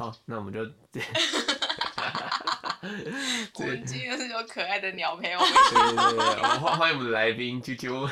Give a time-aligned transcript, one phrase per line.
[0.00, 0.60] 好，那我们就。
[3.56, 5.52] 我们今天是有可爱的鸟陪我们。
[5.52, 8.10] 对对对，我们欢欢迎我们的来宾啾啾。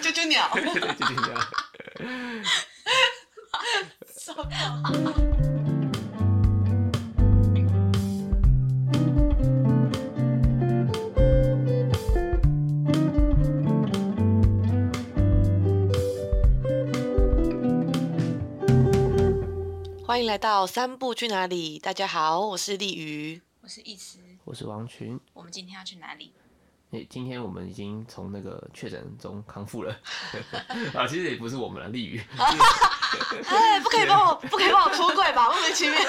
[0.00, 0.48] 啾啾鸟。
[0.54, 1.34] 对啾啾鸟。
[20.18, 21.78] 欢迎来到三步去哪里？
[21.78, 25.16] 大家好，我是丽瑜，我是易慈，我是王群。
[25.32, 26.32] 我们今天要去哪里？
[26.90, 29.96] 诶，今天我们已经从那个确诊中康复了。
[30.92, 32.20] 啊，其实也不是我们了，丽瑜。
[33.46, 35.50] 哎，不可以帮我，不可以帮我出柜吧？
[35.50, 36.00] 莫名其妙。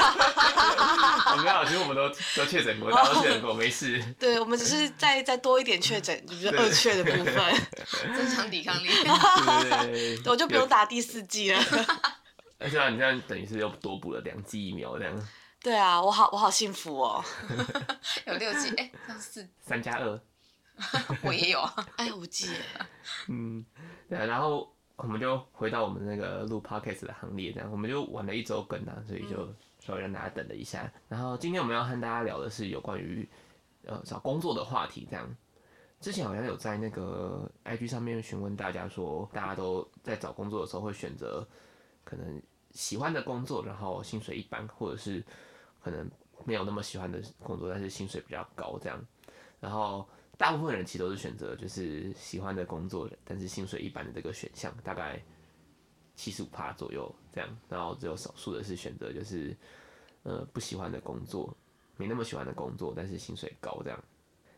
[1.38, 4.04] 没有，其实我们都都确诊过，都确诊过，没事。
[4.18, 7.35] 对，我们只是再再多一点确诊，就是二确的部分，
[8.18, 8.88] 增强抵抗力。
[9.84, 11.63] 对，我就不用打第四剂了。
[12.59, 15.27] 而且啊，你这样等于是又多补了两剂疫苗，这样。
[15.62, 17.23] 对啊，我好，我好幸福哦。
[18.27, 19.48] 有六剂，哎、欸，这样四。
[19.62, 20.21] 三加二。
[21.24, 21.60] 我也有，
[21.98, 22.49] 哎，五剂。
[23.27, 23.65] 嗯，
[24.07, 30.84] 对啊，然后我们就回到我们那个录 podcast 的行列，这样，我们就玩了一周更啊，所以就稍微让大家等了一下。
[30.84, 33.27] 嗯、然后今天我们要和大家聊的是有关于
[33.85, 35.35] 呃找工作的话题，这样。
[35.99, 41.46] 之前好像有在那个 IG 上面询问大家说，大家都在找工作的时候会选择。
[42.10, 45.24] 可能喜欢的工作，然后薪水一般，或者是
[45.84, 46.10] 可能
[46.43, 48.99] 没有那么喜欢的工作，但是薪水比较高这样。
[49.60, 55.21] 然后大部分人其实都是选择就是喜欢的工作，但是薪水一般的这个选项，大概
[56.15, 57.57] 七十五趴左右这样。
[57.70, 59.55] 然后只有少数的是选择就是
[60.24, 61.55] 呃不喜欢的工作，
[61.96, 64.03] 没那么喜欢的工作，但是薪水高这样。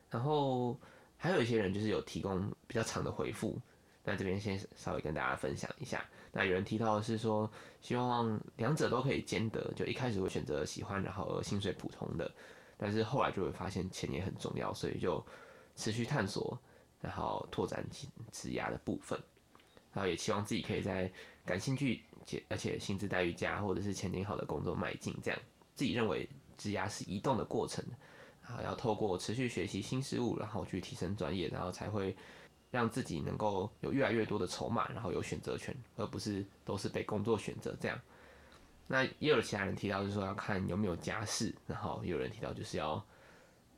[0.09, 0.79] 然后
[1.17, 3.59] 还有一些人就是有提供比较长的回复，
[4.03, 6.03] 那这边先稍微跟大家分享一下。
[6.33, 7.49] 那有人提到的是说，
[7.81, 12.31] 希望两者都可以兼得，就一开始会选择喜欢，然后薪水普通的，
[12.77, 15.21] 但是后来就会发现钱也很重要，所以就
[15.75, 16.57] 持续探索，
[17.01, 17.85] 然后拓展
[18.31, 19.21] 职涯的部分，
[19.91, 21.11] 然后也希望自己可以在
[21.45, 25.39] 感兴趣且而且薪资待遇佳或者是前景好的工作迈进，这样
[25.75, 27.83] 自己认为职涯是移动的过程，
[28.41, 32.15] 然后要透过持续学习新事物，然后去提升专业，然后才会。
[32.71, 37.99] 让自己能够有越来越多的筹码，然后有选择权，而不是都是被工作选择这样。
[38.87, 43.05] 那也有其他人提到，就是说要看有没有家世，然后也有人提到就是要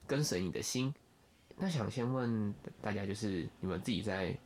[0.07, 0.93] 跟随你的心。
[1.55, 4.37] 那想先问大家，就是你们自己在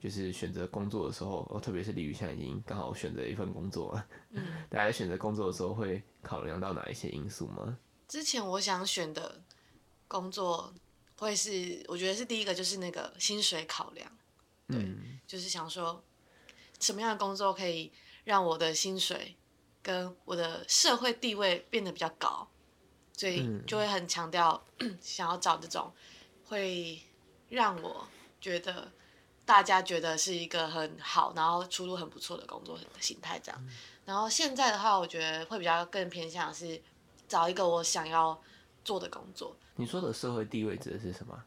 [0.00, 7.78] 就是选择工作的时候，哦，特别是李宇现在已经刚好选择一份工作了，嗯， 大家在选择工作的时候会考量到哪一些因素吗？
[8.08, 9.42] 之前我想选的
[10.08, 10.72] 工作。
[11.20, 14.10] 会是，我觉得是第一个，就是那个薪水考量，
[14.66, 16.02] 对，嗯、就是想说，
[16.80, 17.92] 什么样的工作可以
[18.24, 19.36] 让我的薪水
[19.82, 22.48] 跟我的社会地位变得比较高，
[23.14, 24.64] 所以就会很强调
[25.02, 25.92] 想要找这种
[26.46, 27.02] 会
[27.50, 28.08] 让我
[28.40, 28.90] 觉得
[29.44, 33.68] 大家觉得是一个很好，然后出路很不错的工作的心态这样。
[34.06, 36.80] 然后现在的话，我觉得会比较更偏向是
[37.28, 38.40] 找一个我想要
[38.82, 39.54] 做的工作。
[39.80, 41.42] 你说的社会地位指的是什么？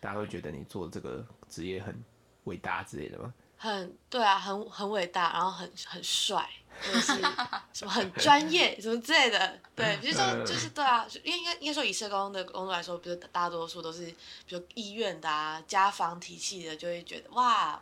[0.00, 2.02] 大家会觉得你做这个职业很
[2.44, 3.32] 伟大之类的吗？
[3.56, 6.48] 很对啊，很很伟大，然后很很帅，
[6.82, 7.12] 或者是
[7.72, 9.58] 什么很专业，什么之类的。
[9.76, 14.06] 对，比如说就是对啊，因为应该应该说以社工的工作来说，比如大多数都是
[14.46, 17.80] 比如医院的啊、家访体系的，就会觉得哇，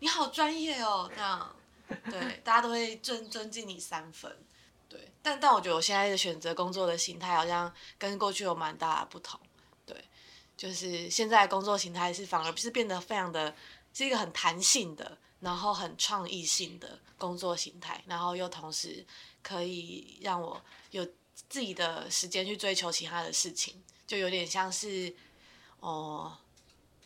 [0.00, 1.54] 你好专业哦，这样。
[2.10, 4.30] 对，大家都会尊尊敬你三分。
[5.22, 9.38] 但但我觉得我现在的选择工作的形态好像跟过去有蛮大的不同。
[9.84, 9.96] 对，
[10.56, 13.54] 就是现在工作形态是反而不是变得非常的，
[13.92, 19.04] 是一个很弹性的，然后很创意性的工作形态，然后又同时
[19.42, 21.04] 可以让我有
[21.48, 25.14] 自己的时间去追求其他的事情，就有点像是
[25.80, 26.36] 哦、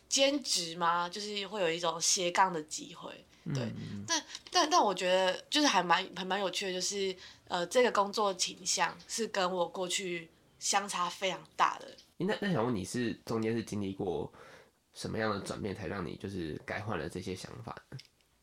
[0.08, 1.08] 兼职吗？
[1.08, 3.24] 就是会有一种斜杠的机会。
[3.44, 7.14] 对，嗯、但但但我觉得就是还蛮还蛮有趣的，就是
[7.48, 10.30] 呃，这个工作倾向是跟我过去
[10.60, 11.88] 相差非常大的。
[12.18, 14.32] 那那想问你是中间是经历过
[14.94, 17.74] 什么样的转变，才让你就是改换了这些想法？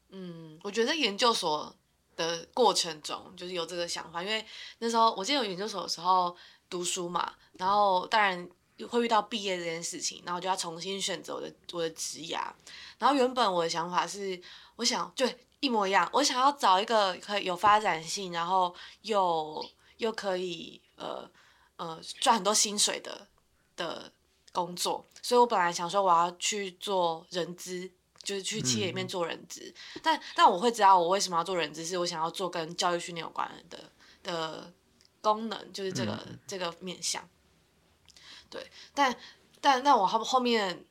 [0.09, 1.73] 嗯，我觉得研究所
[2.17, 4.45] 的过程中就是有这个想法，因为
[4.79, 6.35] 那时候我记得有研究所的时候
[6.69, 8.45] 读书嘛，然后当然
[8.89, 12.51] 会遇到毕业这件事情，然后就要重新选择我的我的职涯。
[12.97, 14.37] 然后原本我的想法是。
[14.79, 19.61] 我想对一模一样，我想要找一个可以有发展性，然后又
[19.97, 21.29] 又可以呃
[21.75, 23.27] 呃赚很多薪水的
[23.75, 24.09] 的
[24.53, 27.91] 工作，所以我本来想说我要去做人资，
[28.23, 33.91] 就是去企业里面做人资，嗯、但但我会知道我为什么要做人资，是我想要做跟教育训练有关的
[34.23, 34.73] 的
[35.19, 37.27] 功能，就是这个、嗯、这个面向。
[38.49, 39.13] 对，但
[39.59, 40.85] 但但我后后面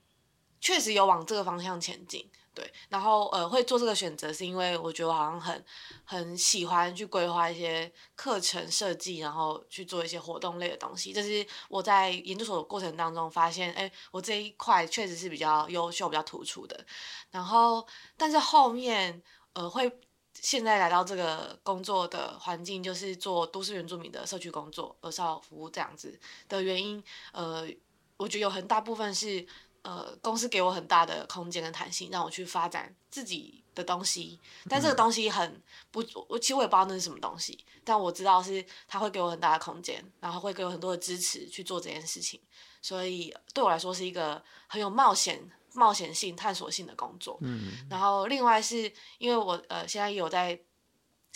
[0.60, 2.28] 确实有往这个方向前进。
[2.54, 5.64] 对，然后呃，会做这个选择是因为我觉得我好像很
[6.04, 11.12] 很喜欢去规划一些课程设计，然后去做一些活动类的东西。
[11.12, 16.84] 这是我在研究所的过程当中发现，哎，我这一块确实是比较优秀、比较突出的。
[17.30, 17.86] 然后，
[18.16, 19.22] 但是后面
[19.52, 19.88] 呃，会
[20.34, 26.18] 现在来到这个工作的环境，就是做都市原住民的社区工作、儿少服务这样子
[26.48, 27.00] 的原因，
[27.32, 27.68] 呃，
[28.16, 29.46] 我觉得有很大部分是。
[29.82, 34.38] 呃，公司给我很大的空间跟弹性，让我去发展自己的东西。
[34.68, 37.64] 但这个东西很不，我其实我也不知道那是什么东西。
[37.84, 42.40] 但我知道是他会给我很大的空间，然后会给我很多的支持去做这件事情。
[42.82, 45.40] 所以对我来说是一个很有冒险、
[45.74, 47.38] 冒险性、探索性的工作。
[47.40, 47.86] 嗯。
[47.88, 50.58] 然后另外是因为我呃现在有在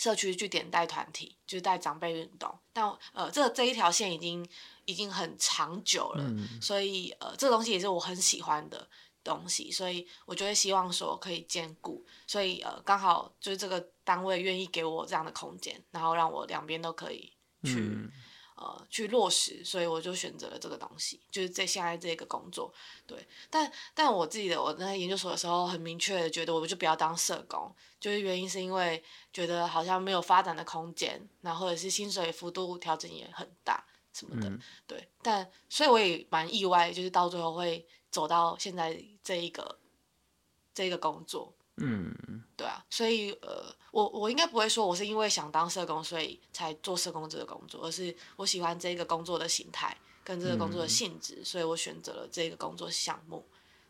[0.03, 2.53] 社区去点带团体，就是带长辈运动。
[2.73, 4.47] 但呃这这一条线已经。
[4.85, 8.85] 已经很长久了，嗯、所以呃，这个东西也是我很喜欢的
[9.23, 17.31] 东西，所以我就会希望说可以兼顾，所以呃，刚好就是这个单位愿意给我这样的空间，然后让我两边都可以
[17.63, 18.11] 去、嗯、
[18.55, 22.73] 呃去落实，所以我就选择了这个东西，就是在现在这个工作，
[23.05, 33.85] 对，但但我自己的我在研究所的时候很明确的觉得，我就不要当社工，就是原因是因为觉得好像没有发展的空间，然后或者是薪水幅度调整也很大。
[34.15, 39.79] 什么的，嗯、对，但所以我也蛮意外，就是到最后会走到现在这一个
[40.71, 53.43] 这一个工作，嗯，对啊，所以呃，我我应该不会说我是因为想当社工，所以才做社工这个工作，而是我喜欢这个工作的形态跟这个工作的性质，嗯、所以我选择了这个工作项目，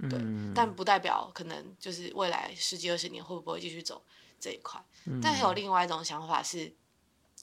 [0.10, 4.02] 对，嗯、但不代表可能就是未来十几二十年会不会继续走
[4.40, 5.54] 这一块，嗯、但还有。
[5.54, 6.74] 另外一种想法是。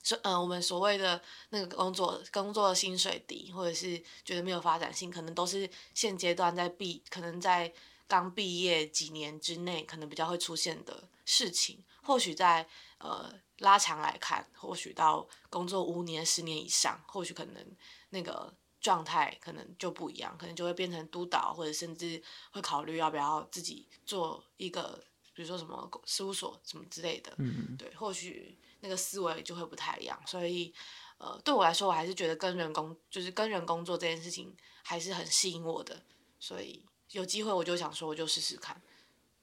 [0.03, 1.21] 所嗯、呃，我们所谓的
[1.51, 7.71] 那个工作，工作的薪水低，或者是觉得没有发展性，可能都是现阶段在避，可能在
[8.11, 11.81] 刚毕业几年之内，可能比较会出现的事情。
[12.03, 12.69] 或许在
[12.99, 17.65] 呃拉长来看，或许到工作五年、十年以上，或许可能
[18.09, 22.21] 那个状态可能就不一样，可能就会变成督导，或者甚至
[22.51, 25.03] 会考虑要不要自己做一个，
[25.33, 27.33] 比如说什么事务所什么之类的。
[27.39, 28.59] 嗯，对，或许。
[28.83, 30.73] 那个思维就会不太一样，所以，
[31.19, 36.03] 呃，对我来说，我还是觉得跟人工就是跟人工作这件事情还是很吸引我的，
[36.39, 38.81] 所以有机会我就想说，我就试试看。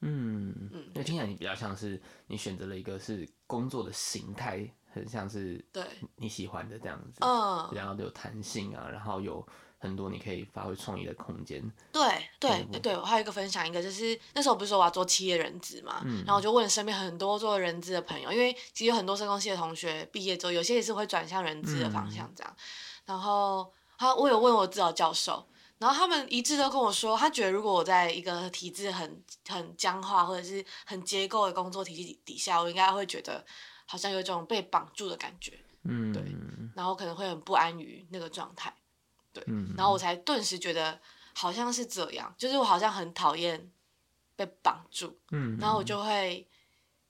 [0.02, 5.84] 嗯嗯，那听起来你比较像是你选择了一个是工作的形态，很像是对
[6.16, 9.48] 你喜欢的这样子，嗯，然后有弹性啊，然后有。
[9.80, 11.62] 很多你可以发挥创意的空间。
[11.92, 22.52] 对对对，我还有一个分享，一个就是那时候不是说我要做企业人资嘛，嗯、然后我就问身边很多做人资的朋友，因为其实有很多社工系的同学毕业之后，有些也是会转向人资的方向这样。
[22.58, 22.58] 嗯、
[23.06, 25.48] 然后他我有问我指导教授，
[25.80, 33.46] 然后他们一致都跟我说，他觉得如果我在一个体制很很僵化或者是很结构的工作体系底下，我应该会觉得
[33.86, 36.24] 好像有一种被绑住的感觉，嗯，对，
[36.76, 38.74] 然后可能会很不安于那个状态。
[39.32, 39.44] 对，
[39.76, 41.00] 然后我才顿时觉得
[41.34, 43.70] 好像是这样，就是我好像很讨厌
[44.36, 46.48] 被绑住，嗯，然后我就会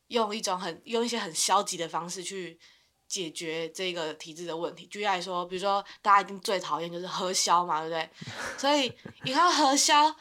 [0.07, 2.59] 用一种很用一些很消极的方式去
[3.07, 4.85] 解决这个体制的问题。
[4.87, 8.09] 举例来说，比如说大家一定最讨厌就是核销嘛，对不对？
[8.57, 8.91] 所以
[9.23, 10.13] 你看核销、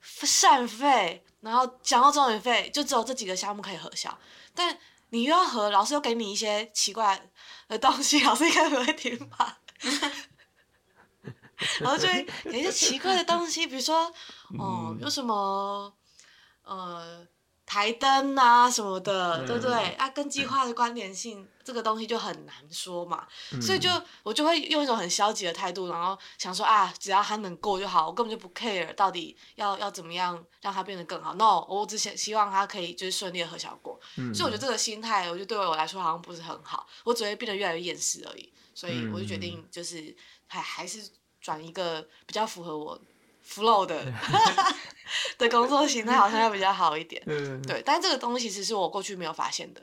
[0.00, 4.16] 膳费，然后讲到中年费，就只有这几个项目可以核销，
[4.54, 4.76] 但
[5.10, 7.30] 你又要核，老师又给你一些奇怪
[7.68, 9.58] 的东西，老师应该不会听吧？
[11.80, 14.04] 然后就会有一些奇怪的东西，比如说，
[14.58, 15.90] 哦、呃，有什么，
[16.64, 17.26] 呃，
[17.66, 19.74] 台灯啊什么的，嗯、对不对？
[19.96, 23.26] 啊，跟计划的关联性，嗯、这个东西就很难说嘛。
[23.52, 23.90] 嗯、所以就
[24.22, 31.34] 我就会用一种很消极的态度，然后想说啊，只要他能过就好，我根本就不 care 到底要要怎么样让他变得更好。
[31.34, 34.00] No，我只想希望他可以就是顺利的和小过。
[34.16, 38.52] 嗯、所以我觉得这个心态，我觉得对我来说好像不是很好，我只会变得越来越厌世而已。
[38.74, 41.10] 所以我就决定就是还还是。
[41.38, 43.00] 转一个比较符合我
[43.46, 44.04] flow 的
[45.38, 47.22] 的工作形态，好像要比较好一点。
[47.62, 49.80] 对，但这个东西其实是我过去没有发现的。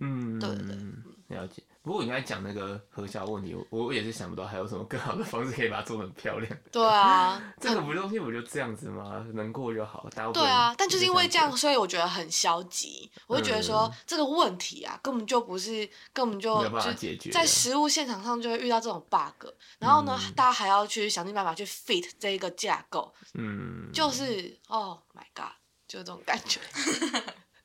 [0.00, 1.62] 嗯，对对对，了解。
[1.86, 6.52] 不过你刚才讲那个核销问题，我我也是想不到还有什么更好的方式可以把它做得很漂亮。
[6.72, 9.24] 对啊， 这个不东西不就这样子吗？
[9.34, 10.04] 能过就好。
[10.34, 13.08] 对啊，但就是因为这样，所以我觉得很消极。
[13.28, 19.46] 我就觉得说这个问题啊，根本就不是，根本就就在实物现场上就会遇到这种 bug。
[19.78, 23.14] 然后呢，大家还要去想尽办法去 fit 这一个架构。
[23.34, 25.52] 嗯，就是，Oh my God，
[25.86, 26.58] 就这种感觉。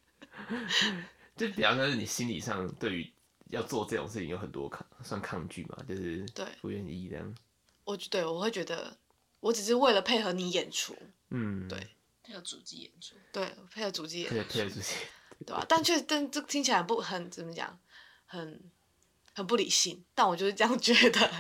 [1.35, 3.11] 就比方说，是你心理上对于。
[3.51, 7.35] 要做这种事情有很多抗算抗拒嘛，就是对不愿意这样。
[7.83, 8.97] 我对我会觉得，
[9.39, 10.95] 我只是为了配合你演出，
[11.29, 11.77] 嗯，对，
[12.23, 14.93] 配合主机演出，对，配合主机演出，配合配合主机，
[15.45, 15.65] 对吧？
[15.67, 17.77] 但却但这听起来不很怎么讲，
[18.25, 18.59] 很
[19.33, 21.31] 很不理性，但我就是这样觉得。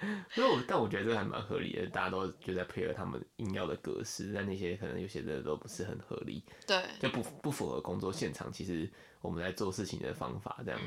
[0.32, 8.52] 所以我但我觉得这个还蛮合理的，大家都就在配合他们硬要的格式，但那些可能有些的都不是很合理，对，就不不符合工作现场。
[8.52, 8.88] 其实
[9.20, 10.80] 我们在做事情的方法这样，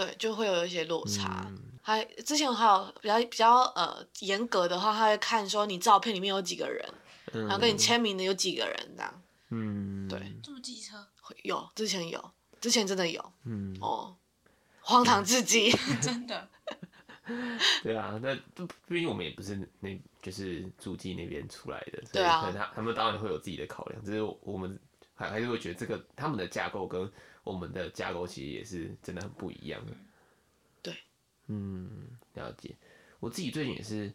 [0.00, 1.44] 对，就会有一些落差。
[1.50, 6.88] 嗯、还之前还有比较比较呃严格的话，他会看说你照片里面有几个人，
[7.32, 9.22] 嗯、然后跟你签名的有几个人这样。
[9.50, 10.96] 嗯，对，这么机车？
[11.42, 13.32] 有，之前有，之前真的有。
[13.44, 14.16] 嗯，哦，
[14.80, 16.48] 荒唐至极， 真的。
[17.84, 18.34] 对啊，那
[18.88, 24.76] 毕竟我们也不是那，就是主机那边出来的，对啊，他他们当然会有自己的考量，只是我们
[25.14, 27.08] 还还是会觉得这个他们的架构跟
[27.42, 29.92] 我们的架构其实也是真的很不一样的。
[30.82, 30.96] 对，
[31.46, 32.76] 嗯，了解。
[33.18, 34.12] 我自己最近也是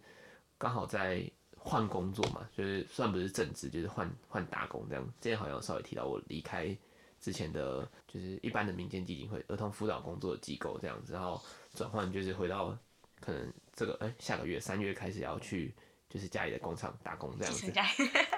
[0.58, 5.05] 刚好在换工作嘛，就是算不是正职，就是换换打工这样。
[5.20, 6.75] 之前好像稍微提到我离开
[7.20, 11.41] 之前的，就是一般的民间基金会儿童辅导工作的机构这样子，然后
[11.74, 12.77] 转换就是回到。
[13.22, 15.74] 可能这个哎、欸，下个月三月开始要去，
[16.15, 17.69] 就是家里的工厂打工这样子。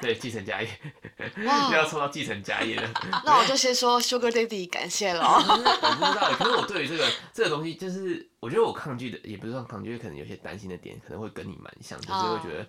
[0.01, 0.67] 对，继承家业，
[1.37, 2.91] 又要抽到继承家业了。
[3.23, 5.23] 那我就先说 Sugar Daddy 感谢了。
[5.23, 12.67] 我不知道，可是我对于这个这个东西，就是我觉得我抗拒的，也不是说抗拒，可能有些担心的点，可能会跟你蛮像，就是会觉得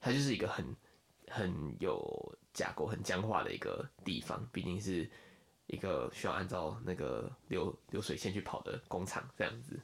[0.00, 0.64] 它就是一个很
[1.28, 5.08] 很有架构、很僵化的一个地方，毕竟是
[5.68, 9.78] 一个需要按照那个流流水线去跑的工厂这样子。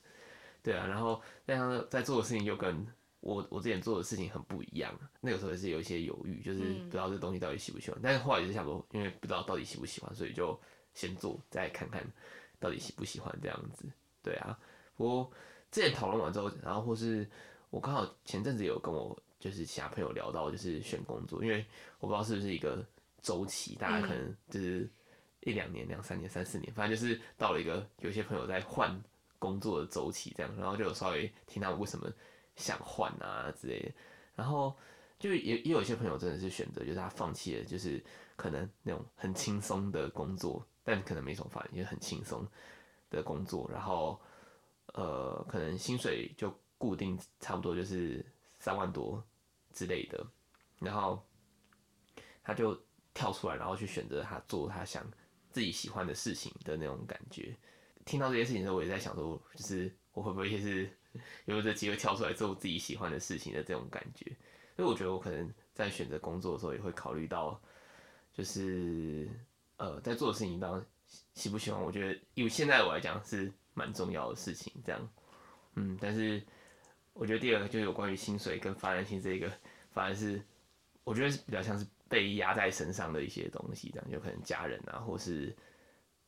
[0.65, 2.87] 对啊，然后但他在做的事情又跟
[3.25, 4.95] 我我之前做的事情很不一样。
[5.19, 7.99] 那个时候也是有一些犹豫，就是不知道这东西到底喜不喜欢。
[7.99, 10.59] 嗯、但是后来也是想说，因为不知道到底喜不喜欢，所以就
[10.93, 12.07] 先做，再看看
[12.61, 13.87] 到底喜不喜欢这样子。
[14.23, 14.59] 对啊，
[14.97, 15.33] 不过
[15.71, 17.27] 之前讨论完之后，然后或是
[17.71, 21.65] 我刚好前阵子有跟我就是其他朋友聊到，就是选工作，因为
[22.01, 22.85] 我不知道是不是一个
[23.23, 24.87] 周期，大家可能就是
[25.41, 29.03] 一两年、两三年、三四年，反正就是到了一个有些朋友在换。
[29.37, 32.11] 工作的周期这样，然后就有稍微听他们为什么
[32.57, 33.93] 想换啊之类的，
[34.35, 34.77] 然后
[35.19, 38.03] 就也也有一些朋友真的是选择，就是他放弃了，就是
[38.37, 42.47] 可能那种很轻松的工作，但可能没什么发现，就是很轻松
[43.11, 44.21] 的工作，然后
[44.95, 48.25] 呃，可能薪水就固定差不多就是
[48.59, 49.25] 三万多
[49.73, 50.27] 之类的，
[50.79, 51.25] 然后
[52.43, 52.79] 他就
[53.13, 55.05] 跳出来，然后去选择他做他想
[55.51, 57.57] 自己喜欢的事情的那种感觉。
[58.05, 60.95] 听到这些事情的时候，我也在想说，就是我会不会也是
[61.45, 64.25] 有这机会跳出来做自己喜欢的事情的这种感觉。
[64.77, 67.61] 所以我觉得我可能在选择工作的时候，也会考虑到，
[68.33, 69.29] 就是
[69.77, 70.85] 呃，在做的事情当
[71.35, 71.81] 喜不喜欢。
[71.81, 75.09] 我觉得以现在我来讲是蛮重要的事情，这样。
[75.75, 76.43] 嗯，但是
[77.13, 79.51] 我觉得第二个就有关于薪水跟发展性这个，
[79.93, 80.43] 反而是
[81.05, 85.55] 我觉得是比较像是被压在身上的一些东西，这样有可能家人啊，或是。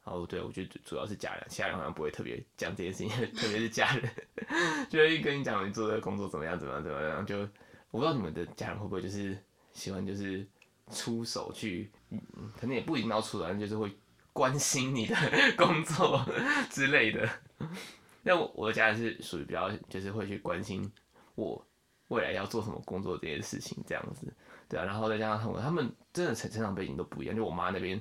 [0.06, 4.08] 哦，对，我觉得主要是家人，其他人好像不会特别讲这件事情， 特别是家人，
[4.88, 7.26] 就会跟你讲你做的工作怎么样，怎么样，怎么样。
[7.26, 7.40] 就
[7.90, 9.36] 我不知道你们的家人会不会就是
[9.72, 10.46] 喜欢就是
[10.92, 12.20] 出手去，嗯，
[12.56, 13.90] 可能也不一定要出手，就是会
[14.32, 15.16] 关心你的
[15.58, 16.24] 工作
[16.70, 17.28] 之类的。
[18.22, 20.88] 那我我的家人是属于比较就是会去关心
[21.34, 21.66] 我
[22.08, 24.32] 未来要做什么工作这件事情这样子，
[24.68, 24.84] 对啊。
[24.84, 28.00] 然后再加上他们，他们真的成成长背景都不一样，就我妈那边。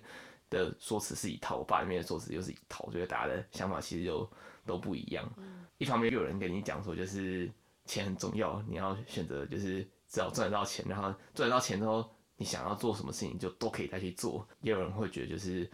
[0.56, 4.30] 的说辞是一套，我爸那边的说辞又是一套，所以大家的想法其实就
[4.66, 5.30] 都不一样。
[5.38, 7.52] 嗯、一方面又有人跟你讲说，就是
[7.86, 14.48] 钱很重要，你要选择就是只要赚得到钱，然后赚得到钱之后，你想要做什么事情就都可以再去做。
[14.62, 15.70] 也有人会觉得就是，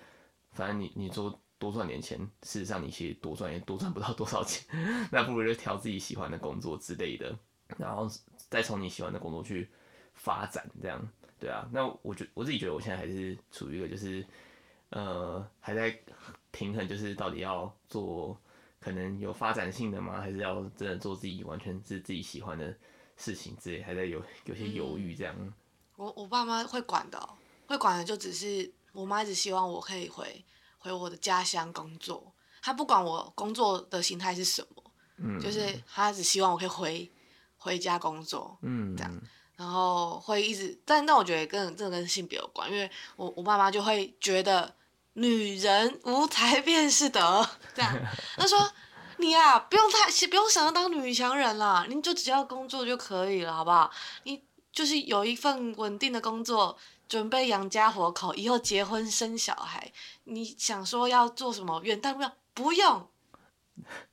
[0.52, 4.66] 反正你你做多赚点钱，事实上你其实多赚也多赚不到多少钱，
[5.12, 7.38] 那不如就挑自己喜欢的工作之类的，
[7.78, 8.10] 然后
[8.50, 9.70] 再从你喜欢的工作去
[10.16, 11.08] 发展，这样
[11.40, 11.70] 对啊。
[11.72, 14.26] 那我觉我自己觉得我现在还是处于一个就是。
[14.92, 15.98] 呃，还在
[16.52, 18.38] 平衡，就是到底要做
[18.78, 20.20] 可能有发展性的吗？
[20.20, 22.76] 还是要真的做自己完全是自己喜欢的
[23.16, 23.82] 事情之类？
[23.82, 25.34] 还在有有些犹豫这样。
[25.40, 25.54] 嗯、
[25.96, 30.44] 我我爸妈会管的、喔，会管的就只是我妈一直希望我可以回
[30.78, 34.84] 回我的家乡工作，她不管我工作的形态是什么，
[35.16, 37.12] 嗯，就是她只希望我可以回
[37.58, 39.22] 回家工作，嗯，这样。
[39.56, 44.76] 然后会一直，但但我觉得跟这个跟性别有关，因为我我爸妈就会觉得。
[45.14, 47.94] 女人无才便是德，这样。
[48.38, 48.72] 他说
[49.18, 53.92] ：“你啊，不用太，不用想要当女强人啦，你就只要工作就可以了，好不好？
[54.24, 56.78] 你就是有一份稳定的工作，
[57.10, 59.92] 准备养家活口，以后结婚生小孩。
[60.24, 63.10] 你想说要做什么远大目标，不用，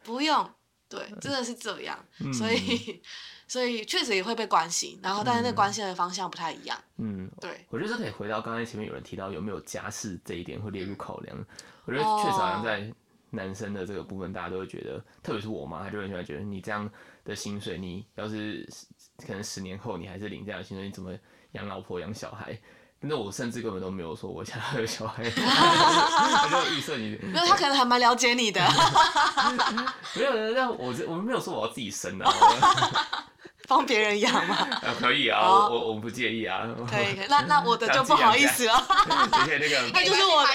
[0.02, 0.50] 不用，
[0.88, 3.02] 对，真的是这样，嗯、所以
[3.47, 6.78] 所以确实也会被关心，然后但是那关心的方向不太一样。
[6.97, 11.37] 嗯，对，我觉得这可以回到刚才前面有人提到有没有家世这一点会列入考量。
[11.85, 12.90] 我觉得确实好像在
[13.30, 16.90] 男生的这个部分，大家都会觉得，特别是我妈，她就很喜欢觉得你这样
[17.25, 18.66] 的薪水，你要是
[19.18, 21.14] 可能十年后你还是领这样的薪水，你怎么
[21.52, 22.59] 养老婆养小孩？
[23.00, 27.17] 那我甚至根本都没有说我想要有小孩， 他就预设你。
[27.23, 28.61] 没有，他可能还蛮了解你的。
[30.17, 32.28] 没有人让我，我们没有说我要自己生啊。
[33.69, 34.57] 帮别人养吗？
[34.99, 36.67] 可以啊，我我我不介意啊。
[36.90, 38.75] 可以，可以，那那我的就不好意思了。
[38.88, 39.90] 而且那个。
[39.93, 40.49] 那就是我的。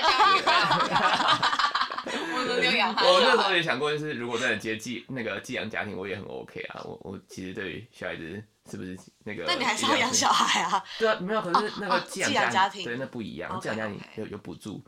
[2.35, 3.05] 我轮流养他。
[3.05, 6.81] 我那时候也想过，就是如果真的接寄那个寄养家庭，我也很 OK 啊。
[6.83, 8.43] 我我其实对于小孩子。
[8.69, 9.43] 是不是那个？
[9.45, 10.83] 那你还是要养小孩啊？
[10.97, 13.59] 对啊，没有，可是那个寄养家庭，对，那不一样。
[13.59, 14.83] 寄养家庭有有补助，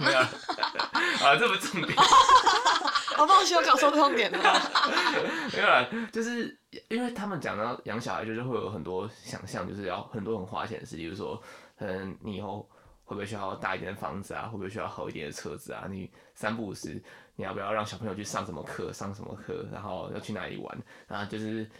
[0.00, 0.18] 没有。
[0.18, 1.94] 啊，这不重点。
[3.18, 4.38] 我放心，我搞错重点了。
[5.52, 11.40] 没有啦，就是因为他们讲到养小孩，就是会有很多想象，就是要很多很花钱的事，比如说，
[11.76, 12.68] 嗯，你以后
[13.04, 14.46] 会不会需要大一点的房子啊？
[14.46, 15.86] 会不会需要好一点的车子啊？
[15.88, 17.00] 你三不五时，
[17.36, 18.92] 你要不要让小朋友去上什么课？
[18.92, 19.64] 上什么课？
[19.70, 20.76] 然后要去哪里玩？
[21.06, 21.70] 然后就是。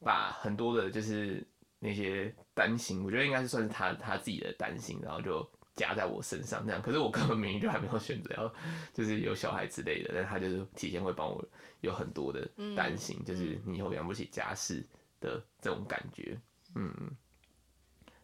[0.00, 1.46] 把很多的，就是
[1.78, 6.80] 那些担心，我觉得应该是算是他他自己的担心，然后就加在我身上这样。
[6.82, 8.54] 可是我根本明明就还没有选择要，
[8.92, 11.44] 就是有小孩之类的，但他就是提前会帮我
[11.80, 14.84] 有很多的担心，嗯、就是你以后养不起家室
[15.20, 16.38] 的这种感觉，
[16.74, 16.92] 嗯，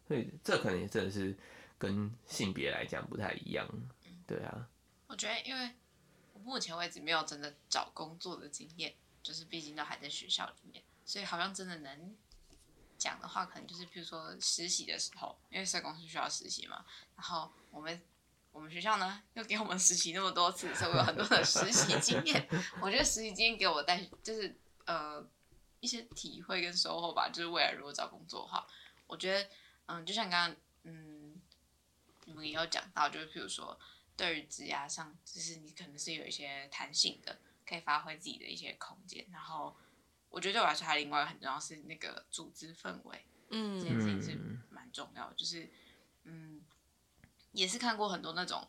[0.09, 1.37] 所以这可能也真的是
[1.79, 3.69] 跟性别来讲不太一样，
[4.27, 4.69] 对啊。
[5.09, 5.71] 我觉得，因为
[6.33, 8.93] 我目前为止没有真的找工作的经验，
[9.23, 10.83] 就是毕竟都还在学校里面。
[11.07, 12.17] 所以好像真的能
[12.99, 16.85] 讲的话，可能就是比如说实习的时候，因为社工是需要实习嘛。
[17.15, 18.03] 然后我们
[18.51, 22.49] 我们学校呢又给我们实习那么多次，所以我有很多的实习经验。
[22.83, 25.25] 我觉得实习经验给我带就是呃
[25.79, 27.29] 一些体会跟收获吧。
[27.29, 28.67] 就是未来如果找工作的话，
[29.07, 29.49] 我觉得
[29.87, 31.41] 嗯，就像刚刚嗯
[32.25, 33.79] 你们也有讲到，就是譬如说
[34.17, 39.77] 对于职涯上，就是你可能是有一些弹性的，可以发挥自己的一些空间，然后。
[40.29, 45.35] 我觉得对我来说还另外一个很重要是那个组织氛围，嗯，这件事情是蛮重要的。
[45.35, 45.71] 就是，
[46.25, 46.61] 嗯，
[47.53, 48.69] 也是看过很多那种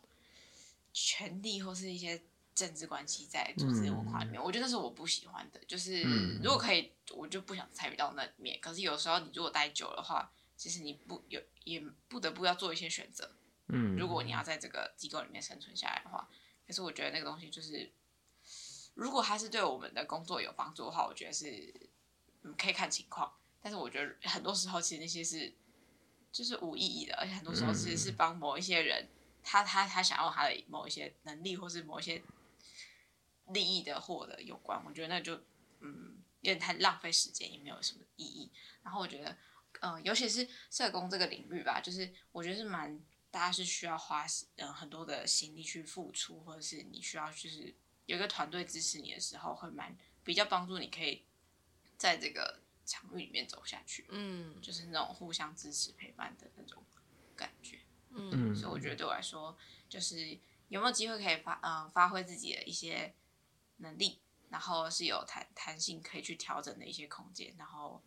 [0.94, 2.22] 权力或是一些
[2.54, 5.60] 政治关系在组织文化里面，嗯、我觉得那是我不喜欢的。
[5.66, 6.02] 就是
[6.42, 8.58] 如果可以，我就不想参与到那里面。
[8.60, 13.30] 可是有时候你如果待久的话，其实你不有也不得不要做一些选择。
[13.66, 16.28] 嗯，如果你要在这个机构里面生存下来的话，
[16.66, 17.92] 可是我觉得那个东西就是。
[18.98, 21.72] 如果他是对我们的工作有帮助的话，我觉得是，
[22.42, 23.32] 嗯，可以看情况。
[23.62, 25.54] 但是我觉得很多时候其实那些是，
[26.32, 29.08] 就是无意义的，而且很多时候其实是帮某一些人，嗯、
[29.44, 32.20] 他他他想要他的某一些能力或是某一些
[33.52, 34.82] 利益的获得有关。
[34.84, 35.36] 我觉得那就
[35.78, 38.50] 嗯有点太浪费时间，也没有什么意义。
[38.82, 39.30] 然后我觉得，
[39.80, 47.72] 嗯、呃，尤其是社工这个领域吧，就是我觉得是蛮大家是需要花嗯很多的心力去付出，或者是你需要就是。
[48.08, 49.94] 有一个团队支持你的时候，会蛮
[50.24, 51.26] 比较帮助你，可以
[51.98, 54.06] 在这个场域里面走下去。
[54.08, 56.82] 嗯，就是那种互相支持陪伴的那种
[57.36, 57.80] 感觉。
[58.08, 59.54] 嗯，所以我觉得对我来说，
[59.90, 63.14] 就是有没有机会可以发嗯、呃、发挥自己的一些
[63.76, 64.18] 能力，
[64.48, 68.02] 然后是有弹弹性可以去调整的一些空间，然后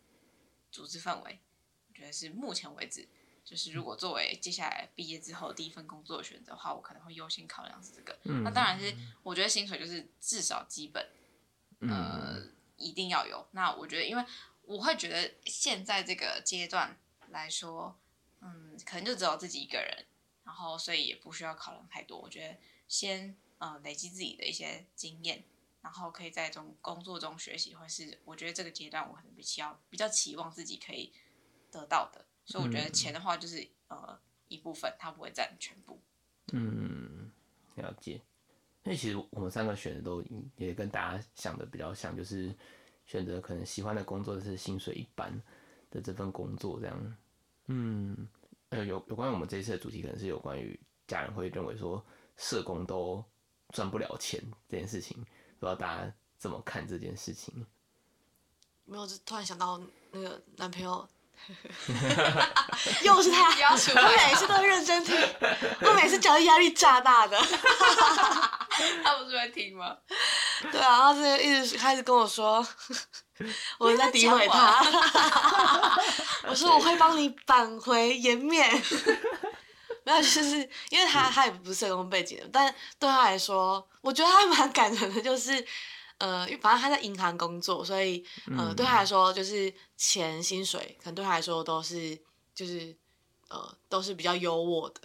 [0.72, 1.40] 组织氛围，
[1.88, 3.08] 我觉得是目前为止。
[3.44, 8.18] 就是如果作为接下来毕业之后第一份工作的选择的话，我可能会优先考量是这个。
[8.24, 11.04] 嗯、那当然是我觉得薪水就是至少基本，
[11.80, 13.46] 呃，嗯、一定要有。
[13.50, 14.24] 那我觉得，因为
[14.62, 16.96] 我会觉得现在这个阶段
[17.30, 17.98] 来说，
[18.40, 20.06] 嗯，可能就只有自己一个人，
[20.44, 22.18] 然后所以也不需要考量太多。
[22.18, 25.44] 我觉得先呃累积自己的一些经验，
[25.80, 31.12] 然后可以在中工作中学习，或是我觉得这个阶段我可能比较比较期望自己可以
[31.70, 32.24] 得到的。
[32.44, 35.98] 所以我觉得钱的话就是、嗯、呃一部分，它不会占全部。
[36.52, 37.30] 嗯，
[37.76, 38.20] 了解。
[38.84, 40.22] 因为其实我们三个选的都
[40.56, 42.52] 也跟大家想的比较像，就是
[43.06, 45.40] 选择可能喜欢的工作是薪水一般
[45.88, 47.16] 的这份工作这样。
[47.68, 48.28] 嗯，
[48.70, 52.04] 呃，有有关于我们这一次的主题，可能是有关于家人会认为说
[52.36, 53.24] 社工都
[53.68, 55.16] 赚不了钱这件事情，
[55.60, 57.64] 不知道大家怎么看这件事情？
[58.84, 61.08] 没有，就突然想到那个男朋友。
[63.02, 65.16] 又是他，我每次都认真听，
[65.80, 67.36] 我每次讲的压力炸大的。
[69.04, 69.96] 他不是会听吗？
[70.70, 72.66] 对啊，他是一直开始跟我说，
[73.78, 74.84] 我在诋毁他。
[76.48, 78.70] 我说我会帮你扳回颜面。
[80.04, 80.56] 没有，就是
[80.90, 85.64] 因为他他也不是社工背景的，但对他来说，我觉得他蛮感人的，就是。
[86.22, 88.24] 呃，因为反正他在银行工作，所以
[88.56, 92.16] 呃，嗯、对他来说就是钱薪水可能对他来说都是
[92.54, 92.96] 就是
[93.48, 95.00] 呃都是比较优渥的。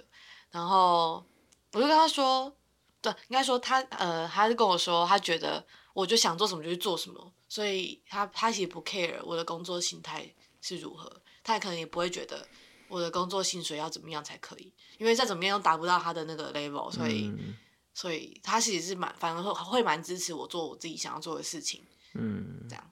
[0.52, 1.26] 然后
[1.72, 2.56] 我就跟他说，
[3.02, 11.12] 对，应该说他呃，他是跟我说，他觉得我就想做什么就去做什么，所以他他其实不 care 我的工作心态是如何，
[11.44, 12.48] 他也可能也不会觉得。
[12.90, 14.72] 我的工作薪水要怎么样才可以？
[14.98, 17.54] 因为再怎么样都达不到他的那个 level，所以，嗯、
[17.98, 21.84] 所以他其实是蛮，反而会会蛮支持我做我自己想要做的事情。
[22.14, 22.92] 嗯，这样，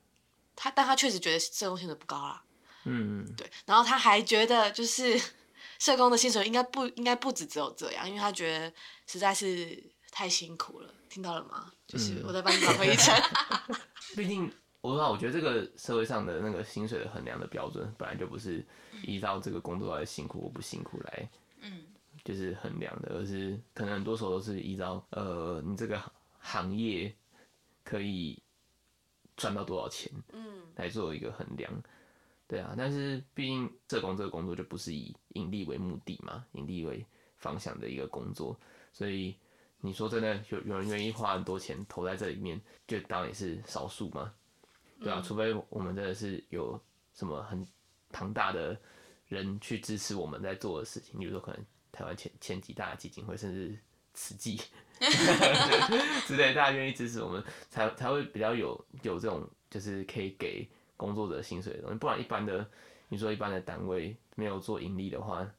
[0.55, 2.43] 他但他确实觉得社工薪水不高啦。
[2.85, 3.47] 嗯，对。
[3.67, 5.15] 然后他还觉得就是
[5.77, 8.73] 社工的薪水应该不应该不止只有这样，因为他觉得
[9.05, 10.91] 实在是太辛苦了。
[11.07, 11.71] 听到了吗？
[11.85, 13.15] 就是我在帮你找回忆成。
[14.17, 14.51] 毕竟。
[14.81, 18.63] 我说我觉得这个社会上的那个薪水的衡量的标准，本来就不是
[19.03, 21.29] 依照这个工作来辛苦或不辛苦来，
[21.61, 21.81] 嗯，
[22.25, 26.01] 就是衡量的，而是可能很多时候都是依照呃你这个
[26.39, 27.15] 行业
[27.83, 28.41] 可以
[29.38, 31.71] 赚到多少钱，嗯，来做一个衡量，
[32.47, 32.73] 对啊。
[32.77, 37.05] 但是毕竟社工这个工作就不是以盈利为目的嘛，盈利为
[37.38, 38.59] 方向的一个工作，
[38.91, 39.35] 所以
[39.79, 44.33] 你说真的有有人愿意花很多钱投在这里面，就当然也是少数嘛。
[44.99, 46.79] 对啊，除非我们真的是有
[47.13, 47.67] 什么很
[48.09, 48.75] 庞大的
[49.27, 53.77] 人去支持我们在做的事情，比如说可能台湾前前几大基金会，甚至
[54.13, 54.62] 慈济
[56.27, 61.97] 之类，大家愿意支持我们，才才会比较有有这种就是可以给工作者薪水的东西。
[61.97, 62.69] 不然一般的，
[63.08, 65.49] 你说一般的单位没有做盈利的话，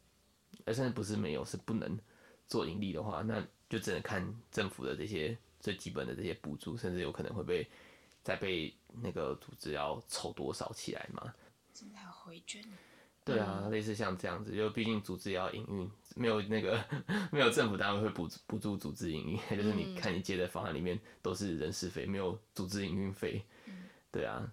[0.64, 1.98] 而甚至不是没有，是不能
[2.46, 4.22] 做盈利的话，那就只能看
[4.52, 7.66] 政府的这些最基本的这些补助，甚至有可能会被。
[8.26, 11.32] 再被那个组织要筹多少起来嘛？
[11.72, 12.60] 现在还回捐？
[13.26, 16.82] 对啊，嗯、类似像这样子，就毕竟组织也要营运，没有那个
[17.32, 23.44] 没有政府单位会补补助组织营运，就是你看你接的方案里面都是人事费，没有组织营运费。
[24.12, 24.48] 对啊，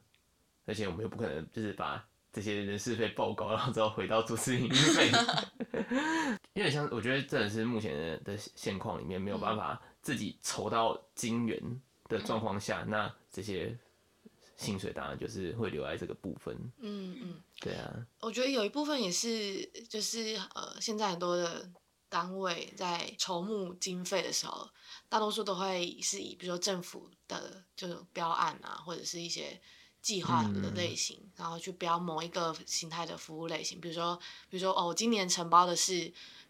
[0.66, 5.12] 而且我们又不可能就是把这些人事费报高，然后之后回到组织营运费。
[6.54, 11.62] 因为像我觉得这也是目前的的现况里面没有办法自己筹到金元
[12.10, 13.14] 的状况下，那。
[13.36, 13.76] 这些
[14.58, 16.56] 薪水当然就是会留在这个部分。
[16.80, 18.06] 嗯嗯，对啊。
[18.20, 21.70] 我觉得有一部分也是，就是呃，现在很多的
[22.08, 24.70] 单位在筹募经费的时候，
[25.10, 29.60] 大多数都会是以比如说政府的这种标案啊，或者是一些
[30.02, 34.16] 计划的类型，嗯、然后去标某一个形态的服务类型，比如说，
[34.50, 35.94] 比如说哦，我今年承包的是，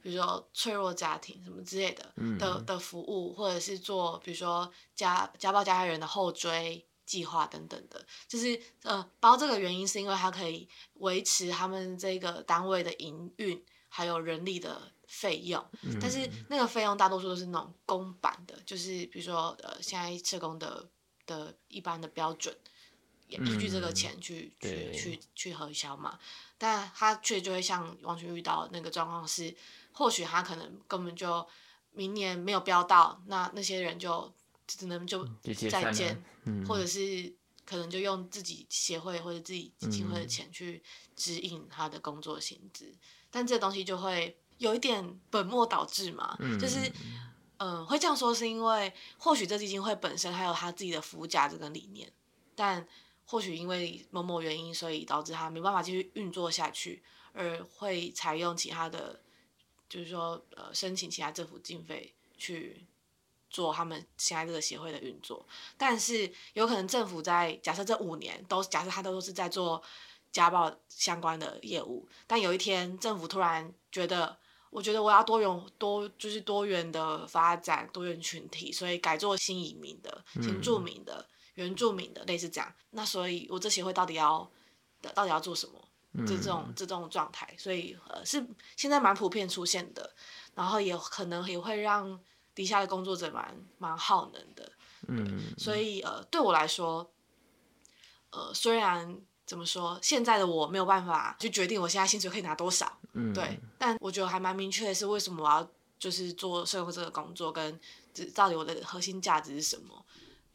[0.01, 20.89] 比如说脆弱家庭什么之类的、嗯、的的服务，或者是做比如说家家暴加害人的后追计划等等的，就是呃包这个原因是因为它可以维持他们这个单位的营运还有人力的费用，嗯、但是那个费用大多数都是那种公版的，就是比如说呃现在社工的
[21.25, 22.55] 的一般的标准。
[23.25, 25.19] 也依据这个钱去、嗯、去去。
[25.33, 26.19] 去核销嘛，
[26.57, 29.55] 但他却就会像王群遇到那个状况是，
[29.91, 31.47] 或许他可能根本就
[31.93, 34.31] 明年没有标到，那那些人就
[34.67, 35.27] 只能就
[35.69, 37.33] 再见，嗯、或者是
[37.65, 40.81] 可能就用自己协会或者自己基金会的钱去
[41.15, 42.99] 指引他的工作薪资，嗯、
[43.31, 46.79] 但这东西就会有一点本末倒置嘛，嗯、就是
[47.57, 52.11] 嗯、呃、会这样说是因为或许这基金会本身还有他自己的服务价值跟理念，
[52.55, 52.87] 但
[53.25, 59.21] 或许因为某某原因，所以导致他没办法继续运作下去，而会采用其他的，
[59.87, 62.85] 就是说，呃，申请其他政府经费去
[63.53, 65.45] 做他们现在这个协会的运作。
[65.77, 69.81] 但是有可能政府在假设这五年都假设他都是在做
[70.33, 74.37] 家暴相关的业务，但有一天政府突然觉得，
[74.69, 81.15] 我觉得我要多元多就是多元的发展多元群体，所以改做新移民的、新住民的。
[81.15, 84.49] 嗯原住民的类似这样，那所以我这协会到底要
[85.13, 86.25] 到底要做什么？
[86.25, 88.43] 就这种这种状态，所以呃是
[88.75, 90.15] 现在蛮普遍出现的，
[90.55, 92.19] 然后也可能也会让
[92.55, 94.71] 底下的工作者蛮蛮耗能的。
[95.07, 97.11] 嗯，所以呃对我来说，
[98.31, 107.79] 呃虽然怎么说，现在的我没有办法去决定我现在薪水可以拿多少，嗯，对，但我觉得还蛮明确的是为什么我要就是做社会这个工作，跟
[108.13, 110.05] 这到底我的核心价值是什么？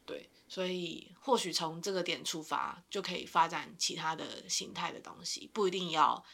[0.05, 0.29] 对。
[0.51, 6.25] 所以或许从这个点出发，就可以发展其他的形态的东西，不一定要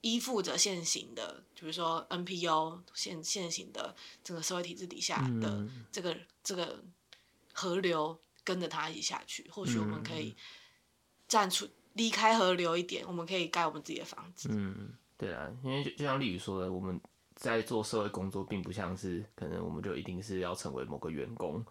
[0.00, 6.82] 依附着现行的，比如说 NPO 现现行的整个社会体制底下的这个、嗯、这个
[7.52, 9.48] 河流跟着它一起下去。
[9.50, 10.36] 或许我们可以
[11.26, 14.48] 站出离开河流一点，我们可以盖我们自己的房子。
[14.52, 17.00] 嗯，对啊，因为就就像丽宇说的，我们
[17.34, 21.64] 在做社会工作，并不像是可能我们就一定是要成为某个员工，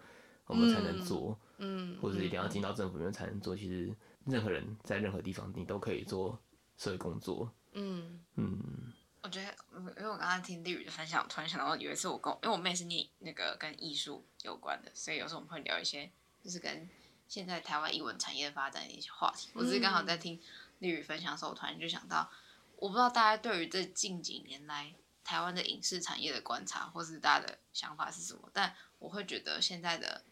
[0.45, 1.29] 我们才能做。
[1.31, 3.55] 嗯嗯，或者一定要进到政府里面才能做。
[3.55, 3.91] 其实
[4.25, 6.39] 任何人在任何地方，你都可以做
[6.77, 7.51] 社会工作。
[7.79, 9.55] 嗯嗯，我觉得，
[9.97, 16.09] 因为我刚刚听丽宇的分享，突然想到有一次我跟，因为我妹是念那个跟艺术有关的，所以有时候我们会聊一些
[16.43, 16.89] 就是跟
[17.27, 19.49] 现在台湾艺文产业发展的一些话题。
[19.53, 20.41] 我只是刚好在听
[20.79, 22.27] 丽宇分享的时候，我突然就想到，
[22.77, 24.91] 我不知道大家对于这近几年来
[25.23, 28.49] 台湾的影视产业的观察，或是大家的想法是什么？
[28.51, 30.23] 但我会觉得现在的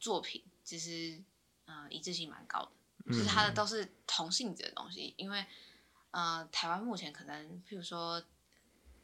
[0.00, 1.22] 作品其实，
[1.66, 2.60] 嗯、呃，一致性蛮高
[3.04, 5.44] 的，就是它的都是同性质的东西，因为。
[6.12, 8.22] 呃，台湾目前可能，譬如说，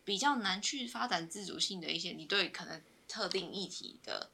[0.02, 4.30] 比较难去发展自主性的一些，你对可能特定议题的，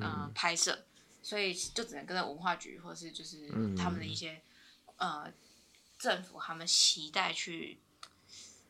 [0.00, 0.84] 呃，拍摄，
[1.22, 4.42] 所以就只能跟着文化局，或是就是他们的一些，
[4.96, 5.32] 呃，
[5.96, 7.78] 政府他们期待去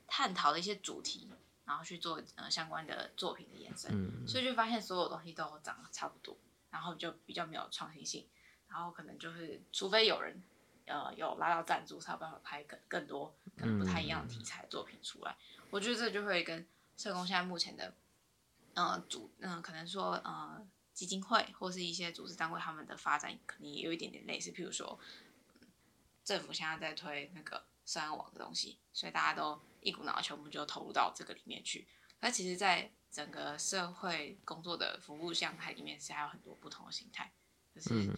[0.06, 1.30] 探讨的一些主题，
[1.64, 6.36] 然后去做呃相关的作品的延伸，所以就发现所有东西都长得差不多，
[6.70, 8.26] 然后就比较没有创新性，
[8.68, 10.42] 然后可能就是除非有人。
[10.86, 15.36] 呃，有拉到赞助才有办法拍更更多可能不太一样的题材作品出来。
[15.58, 16.66] 嗯、我觉得这就会跟
[16.96, 17.94] 社工现在目前的
[18.74, 24.50] 呃组嗯、呃，可能说呃基金会或是一些组织单位他们的发展可能也有一点点类似。
[24.50, 24.98] 譬如说，
[25.60, 25.68] 嗯、
[26.24, 31.86] 政府现在在推那个社安网的东西，所以大家都一股脑全部就投入到这个里面去。
[32.20, 37.32] 那其实，在整个社会工作的服务向态里面，是还有很多不同的形态，
[37.74, 38.10] 就是。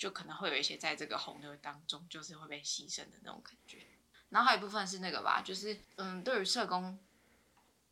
[0.00, 3.86] 嗯就可能会有一些在这个洪流当中，就是会被牺牲的那种感觉。
[4.30, 6.98] 然后还有一部分是那个吧，就是嗯，对于社工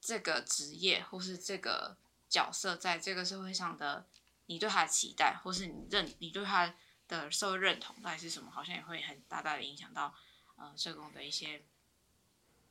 [0.01, 1.99] 这个职业或是这个
[2.31, 4.07] 角色，在这个社会上的
[4.47, 6.75] 你对他的期待，或是你认你对他
[7.09, 10.15] 的社会认同到底是什么，好像也会很大大的影响到
[10.57, 11.63] 呃社工的一些，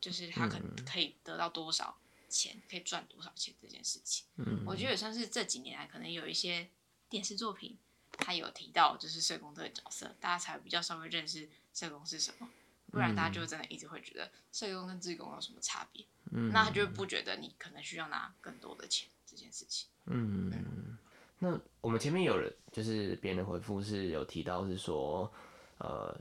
[0.01, 4.25] 就是他可能可以得到多少钱，可以赚多少钱这件事情。
[4.37, 6.71] 嗯，我觉得也算是这几年来可能有一些
[7.07, 7.77] 电视作品。
[8.11, 12.49] 他有提到，就是社工这个角色，大家才比较稍微认识社工是什么，
[12.91, 19.87] 不然大家就真的一直会觉得社工跟志工有什么差别，嗯，那他就不觉得你可能需要拿更多的钱这件事情。
[20.05, 20.97] 嗯，嗯，
[21.39, 25.31] 那我们前面有人就是别人的回复是有提到是说，
[25.77, 26.19] 呃，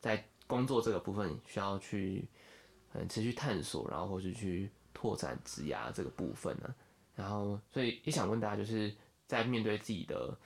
[0.00, 2.28] 在工作这个部分需要去
[2.92, 6.74] 嗯持续探索，然后或是去拓展职涯这个部分呢，
[7.14, 8.94] 然后所以也想问大家，就是
[9.26, 10.36] 在面对自己的。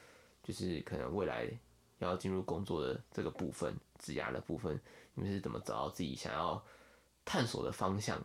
[0.45, 1.51] 就是可能未来
[1.99, 4.79] 要进入工作的这个部分，职涯的部分，
[5.15, 6.63] 你们是怎么找到自己想要
[7.25, 8.23] 探索的方向，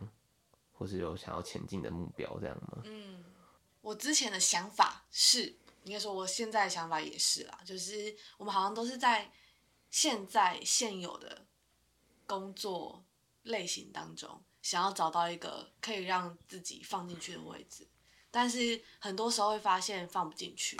[0.72, 2.82] 或是有想要前进的目标这样吗？
[2.84, 3.24] 嗯，
[3.80, 5.46] 我之前的想法是，
[5.84, 9.32] 应该说我现在的想法也是啦，就是我们好像都是在
[9.88, 11.46] 现在现有的
[12.26, 13.02] 工作
[13.44, 17.86] 类型当中，想要找到一个可以让自己放进去的位置，
[18.30, 20.78] 但是很多时候会发现放不进去。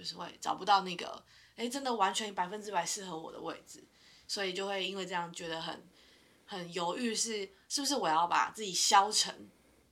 [0.00, 1.22] 就是会找不到那个，
[1.56, 3.84] 哎、欸，真的完全百分之百适合我的位置，
[4.26, 5.86] 所以就会因为这样觉得很
[6.46, 9.50] 很犹豫是，是是不是我要把自己削成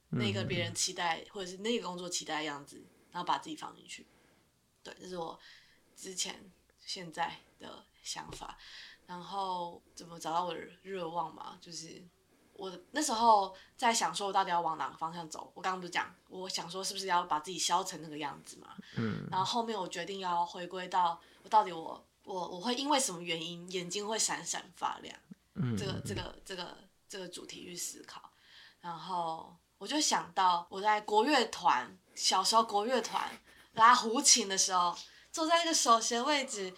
[0.08, 4.06] 那个别人期待、嗯、或者是那个工作期待的样子，然后把自己放进去。
[4.82, 5.38] 对，这是我
[5.94, 8.56] 之前现在的想法。
[9.06, 11.58] 然后怎么找到我的热望嘛？
[11.60, 12.02] 就是。
[12.58, 15.48] 我那时候在想说，我到底要往哪个方向走？
[15.54, 18.74] 我刚刚不是讲，我想说是不是要把自己削成那个样子嘛？
[18.96, 19.28] 嗯。
[19.30, 25.16] 然后后面我决定要回归到我到底我我我会因为什么原因眼睛会闪闪发亮？
[25.54, 25.76] 嗯。
[25.76, 26.76] 这个这个这个
[27.08, 28.20] 这个主题去思考，
[28.80, 33.30] 然后我就想到我在国乐团小时候国乐团
[33.74, 34.98] 拉胡琴的时候，
[35.30, 36.74] 坐在那个首席位置。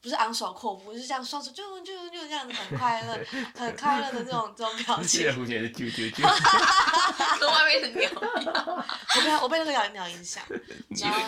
[0.00, 3.18] 不是昂首阔步，就是这样双手就就就这样子很快乐，
[3.56, 5.22] 很快乐的这种这种表情。
[5.22, 6.20] 这个蝴蝶是啾啾啾，
[7.40, 8.08] 跟外面的鸟
[8.40, 8.80] 一样。
[9.16, 10.44] 我被我被那个鸟鸟影响。
[11.02, 11.20] 然后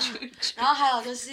[0.55, 1.33] 然后还有就是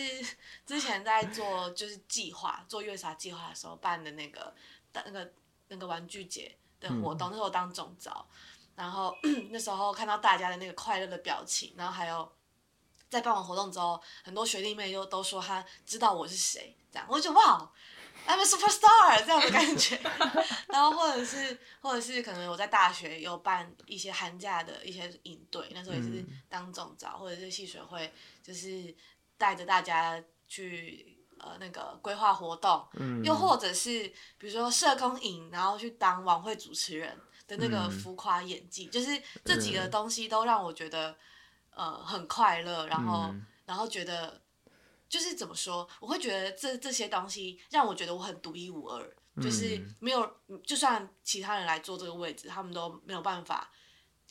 [0.65, 4.54] 之前在做就是计划做月啥计划的时候办的那个
[4.93, 5.32] 那个
[5.67, 8.28] 那个玩具节的活动，嗯、那时候我当总召，
[8.76, 9.15] 然后
[9.52, 12.32] 那时候看到大家的那个快乐的表情，然后还有
[13.10, 16.76] 在办完活动之后，很多学弟妹又都说他知道我是谁。
[17.08, 17.72] 我就哇
[18.28, 20.00] ，I'm a superstar 这样的感觉，
[20.68, 28.12] 然后或者是或者是可能我在大学有办一些寒假的一些营队，那时候也是当总召，或者是戏水会，
[28.44, 28.96] 就是
[29.38, 32.88] 带着大家去呃那个规划活动，
[33.24, 34.04] 又或者是
[34.38, 41.16] 比如说社工营，然后去当晚会主持人的那个浮夸演技，就是这几个东西都让我觉得
[41.74, 43.34] 呃很快乐，然后
[43.66, 44.42] 然后觉得。
[45.10, 53.70] 就是怎么说，我会觉得这这些东西让我觉得我很独一无二，就是没有，就算其他人来坐这个位置，他们都没有办法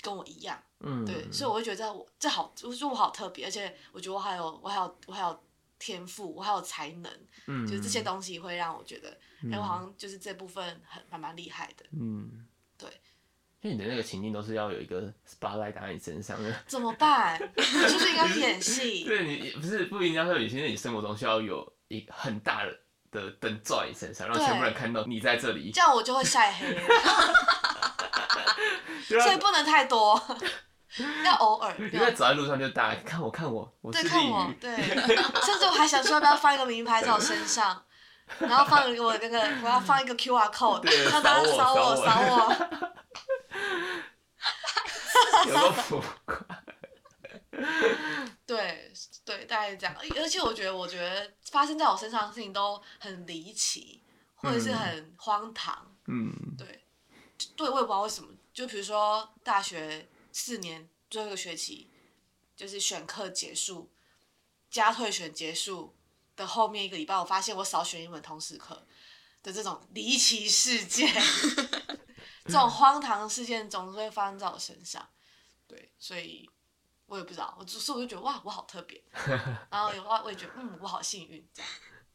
[0.00, 0.60] 跟我一样，
[1.04, 5.44] 对，所以我会觉得我这好，我觉得我好特别，而且我觉得我还有我还有我还有
[5.78, 7.12] 天赋，我还有才能，
[7.46, 8.02] 嗯，就是这些。
[8.06, 9.18] 东西会让我觉得，
[9.52, 11.84] 哎、我好像就是这部分很蛮蛮厉害的。
[13.66, 17.36] 因为你的那个情境都是要有一个 spotlight 打在你身上的， 怎么办？
[17.56, 19.02] 就是应该演戏？
[19.08, 22.72] 对，你不是不一定要说，有些你生活中需要有一很大的
[23.10, 26.80] 的灯照在你身上，让全部人看到你在这里，这样我就会晒黑了。
[29.24, 30.20] 所以不能太多，
[31.24, 31.74] 要偶尔。
[31.78, 34.76] 你在走在路上就大家看我看我，我是对，看我，对，
[35.44, 37.82] 甚至我还想说要不要放一个名牌在我身上，
[38.38, 42.86] 然后放一个我那个我要放一个 QR code，让大家扫我扫我。
[45.46, 46.64] 有个浮夸。
[48.46, 48.92] 对
[49.24, 49.96] 对，大概是这样。
[50.16, 54.02] 而且我觉得，我觉得发生在我身上的事情都很离奇，
[54.34, 55.96] 或者是很荒唐。
[56.06, 56.84] 嗯，对，
[57.56, 58.32] 对，我也不知道为什么。
[58.52, 61.90] 就比如说大学四年最后一个学期，
[62.54, 63.90] 就是选课结束，
[64.70, 65.96] 加退选结束
[66.36, 68.86] 的后面一个礼拜，我发现我少选一门通识课
[69.42, 71.10] 的这种离奇事件，
[72.46, 75.06] 这种荒唐的事件总是会发生在我身上。
[75.66, 76.48] 对，所以
[77.06, 79.02] 我也不知道，我就是我就觉得哇，我好特别，
[79.70, 81.70] 然后有话我也觉得嗯，我好幸运这样。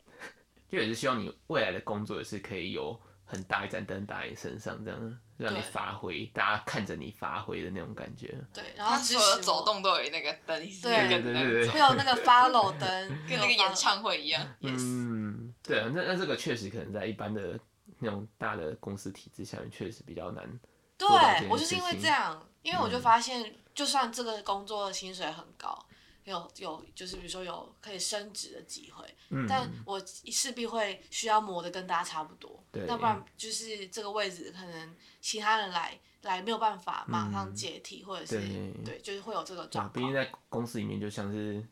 [0.70, 8.34] 就也是希望你未来的工作也是可以有很大一盏灯打在你身上，这样让你发挥，大家看着你发挥的那种感觉。
[8.54, 14.48] 对，然后所有的走动都有那个灯，对对对对，会有那个 follow 灯， 跟那个演唱会一样。
[14.62, 17.60] 嗯，对啊，那那这个确实可能在一般的
[18.02, 20.60] 那种大的公司体制下面，确实比较难。
[20.98, 21.08] 对，
[21.48, 22.46] 我就是因为这样。
[22.64, 25.84] 因为我就发现，就算这个工作的薪水很高，
[26.26, 39.94] 有有就是比如说有可以升职的机会，嗯、但我势必会需要磨的跟大家差不多，对要不然就是这个位置可能其他人来来没有办法马上解体，嗯、或者是对，对，就是会有这个状况。
[39.94, 41.68] 毕竟在公司里面就像是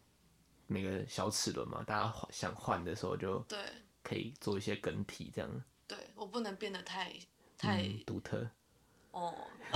[0.65, 3.59] 那个小齿轮嘛，大家想换的时候就对，
[4.01, 5.63] 可以做一些更替这样。
[5.89, 7.11] 对，我不能变得太
[7.57, 8.49] 太独、嗯、特。
[9.11, 9.33] 哦，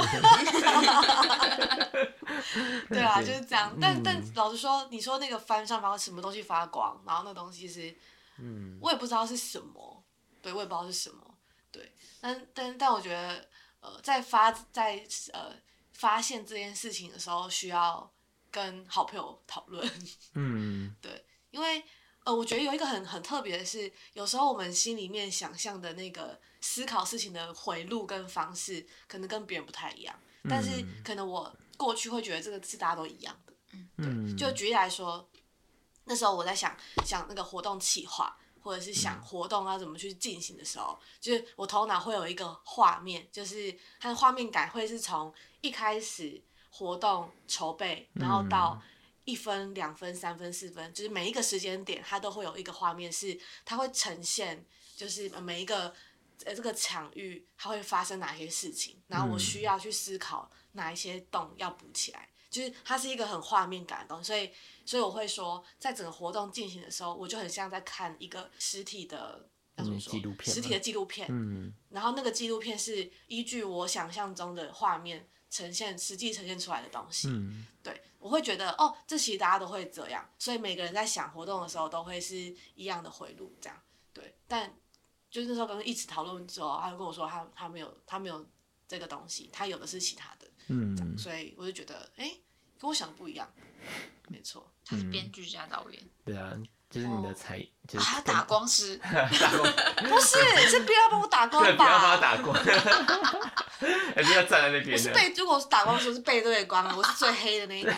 [2.88, 3.76] 对啊，就是这样。
[3.82, 7.98] 但但老实说，你说那个翻上方什么东西发光，然后那东西是，
[8.38, 10.04] 嗯，我也不知道是什么，
[10.40, 11.36] 对，我也不知道是什么，
[11.72, 11.92] 对。
[12.22, 13.50] 但但但我觉得，
[13.80, 15.52] 呃，在发在呃
[15.94, 18.08] 发现这件事情的时候，需要
[18.52, 19.92] 跟好朋友讨论，
[20.36, 21.84] 嗯， 对，因为
[22.24, 26.40] 呃，我觉得有一个很很特别的是，有时候我们心里面想象的那个。
[26.66, 33.54] 思考事情的回路跟方式可能跟别人不太一样，嗯、但是可能我过去会觉得这个是大家都一样的，
[33.98, 34.36] 嗯，对。
[34.38, 35.28] 就举例来说，
[36.06, 48.82] 那时候我在想想那个活动企划，或者是想活动要怎么去进行的时候，嗯、就是我头脑会有一个画面，就是它的画面感会是从一开始活动筹备，然后到
[49.26, 55.94] 一分、两分、三分、四分，就是每一个时间点，它都会有一个画面，是它会呈现，就是每一个。
[56.46, 59.02] 呃，这个场域它会发生哪些事情？
[59.08, 64.52] 然后我需要去思考哪一些洞要补起来，嗯、就是它是一个很画面感的东西，所以，
[64.84, 70.12] 所以我会说，在整个活动进行的时候，我就很像在看一个实体的，要怎么说？
[70.12, 70.54] 纪录片。
[70.54, 71.28] 实体的纪录片。
[71.30, 71.72] 嗯。
[71.90, 77.28] 然后那个纪录片是依据我想象中的画面呈现，实际呈现出来的东西。
[77.30, 77.66] 嗯。
[77.84, 82.36] 对，我会觉得哦，这其实大家都会这样，所以每个人在想活动的时候都会是
[82.76, 83.82] 一样的回路，这样。
[84.12, 84.74] 对，但。
[85.34, 88.46] 就是那时候跟他一起讨论之后，他就跟我说他他没有他没有
[88.88, 92.42] 这个东西，他有的是其他的，嗯，所以我就觉得哎、欸，
[92.78, 93.52] 跟我想的不一样，
[94.28, 96.56] 没错，他是编剧加导演，对啊，
[96.94, 100.38] 就是你的才，就是他打光师， 不是
[100.70, 102.56] 是不要帮我打光吧，不要帮他打光，
[104.16, 107.92] 还是要站在那边，我是背，如果是打光师，我是背对光，我是最黑的那一个，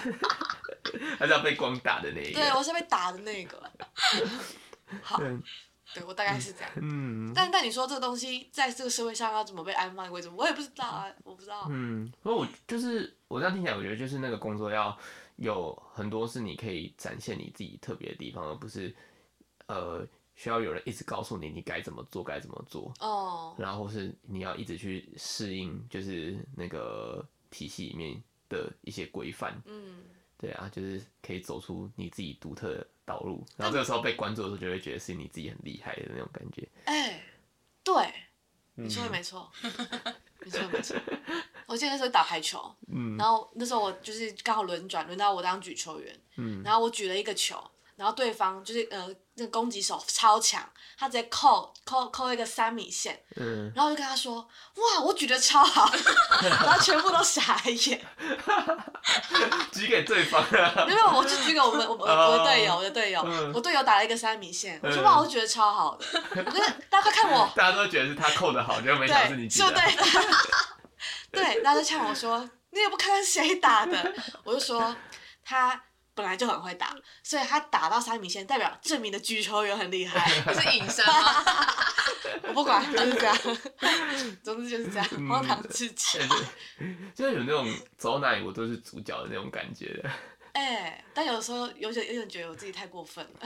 [1.19, 3.61] 还是要被光打的那一个，对，我是被打的那个，
[5.03, 5.19] 好。
[5.93, 11.67] 对，我大概是这样，嗯，但但你说这个东西在这个社会上要怎么被安放，为什么我也不知道啊，我不知道。
[11.69, 14.97] 嗯，所以我就是我这样听起来，我觉得就是那个工作要
[15.37, 18.93] 有很多是你可以展现你自己特别的地方，而不是
[19.67, 30.03] 呃需要有人一直告诉你你该怎么做，该怎么做哦，然后是你要一直去适应，就是那个体系里面的一些规范，嗯，
[30.37, 32.87] 对啊，就是可以走出你自己独特的。
[33.07, 36.67] 道路，然后这个时候被关注的时候，就会觉得是你自己很厉害的那种感觉。
[36.85, 37.23] 哎、欸，
[37.83, 37.93] 对，
[38.73, 39.47] 你说的没错，
[40.43, 40.97] 你说的没错。
[41.67, 42.59] 我记得那时候打排球，
[42.93, 47.61] 嗯，然后那时候我就是刚好轮转，轮到我当举球员，嗯，然后我举了一个球，
[47.95, 50.61] 然后对方就是呃那个攻击手超强，
[50.97, 54.35] 他直接扣扣扣一个三米线，嗯，然后我就跟他说，
[54.75, 55.91] 哇，我举得超好，
[56.41, 58.05] 然后全部都傻眼，
[59.73, 63.51] 举给对方啊，没有，我就举给我们我我我的队友，我的队友，嗯。
[63.53, 66.05] 我队友打了一个三米线，我说哇，我举得超好的，
[66.45, 69.81] 我跟大家快看我，大家都觉得是他扣的好，结果没想到是你举的，对，
[71.35, 74.13] 对，然后就呛我说，你也不看看谁打的，
[74.43, 74.95] 我就说
[75.43, 75.79] 他。
[76.17, 80.41] 本来就很会打，所以他打到三米线，代表证明的举球员很厉害。
[80.43, 81.45] 不是隐身吗？
[82.47, 83.37] 我不管，就是这样。
[84.41, 86.19] 总之就是这样，荒唐至极。
[87.13, 90.09] 就是有那种走哪里我都是主角的那种感觉的。
[90.55, 93.39] 哎、欸，但有时候有点有点觉得我自己太过分了。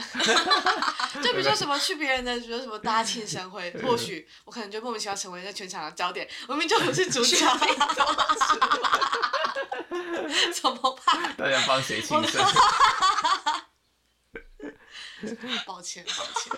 [1.20, 7.36] 就比如说什么去别人的，比如说什么大家庆生 会，或许我可能就莫名其妙成为那全场的焦点，我明明就不是主角。
[10.54, 11.34] 怎么办？
[11.36, 12.40] 大家帮谁庆生？
[15.66, 16.52] 抱歉，抱歉，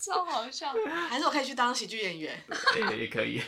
[0.00, 0.74] 超好笑。
[1.08, 2.44] 还是我可以去当喜剧演员？
[2.90, 3.40] 也也可以，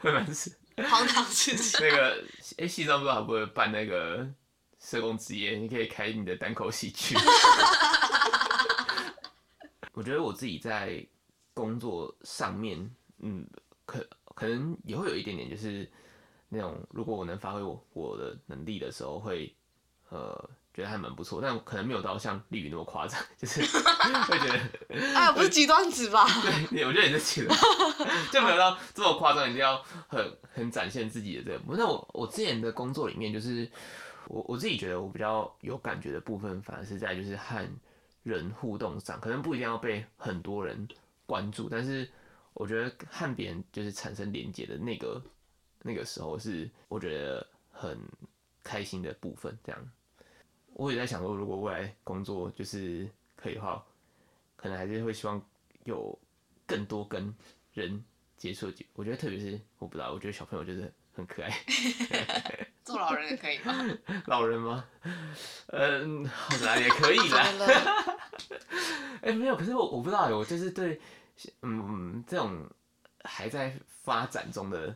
[0.00, 0.52] 会蛮是。
[0.90, 1.78] 荒唐事情。
[1.80, 2.24] 那个，
[2.58, 4.26] 哎，系上不知道会不会办那个
[4.84, 5.56] 社工职业？
[5.56, 7.16] 你可以开你的单口喜剧。
[9.94, 11.02] 我觉得我自己在
[11.54, 12.78] 工作上面，
[13.20, 13.46] 嗯，
[13.86, 15.90] 可可能也会有一点点，就是。
[16.50, 19.52] 那种如果我能发挥我我的能力的时候，会
[20.10, 24.60] 呃觉得还蛮不错，但可能没有到像丽宇那么夸张， 就是会觉得
[25.16, 26.24] 哎，不是极端值吧？
[26.70, 27.58] 对，我觉得也是极端，
[28.30, 31.60] 就没有到这么夸张，一定要很很展现自己的这个。
[31.76, 33.68] 那我我之前的工作里面，就是
[34.28, 37.68] 我我自己觉得我比较有感觉的部分，反而是在就是和
[38.22, 40.88] 人互动上，可能不一定要被很多人
[41.26, 42.08] 关注，但是
[42.52, 45.22] 我觉得和别人就是产生连接的那个。
[45.86, 48.00] 那个时候是我觉得很
[48.62, 49.90] 开心的部分，这样
[50.72, 53.06] 我也在想说，如果未来工作就是
[53.36, 53.84] 可以的话，
[54.56, 55.38] 可能还是会希望
[55.84, 56.18] 有
[56.66, 57.34] 更多跟
[57.74, 58.02] 人
[58.38, 58.72] 接触。
[58.94, 61.50] 我觉得特别是我不知道，我觉得小朋友就是很可爱。
[62.84, 63.72] 做老人也可以吗？
[64.26, 64.84] 老人吗？
[65.68, 67.46] 嗯，好啦也可以啦。
[69.22, 71.00] 哎、欸，没有，可是我我不知道，我就是对
[71.62, 72.68] 嗯这种
[73.22, 74.94] 还在发展中的。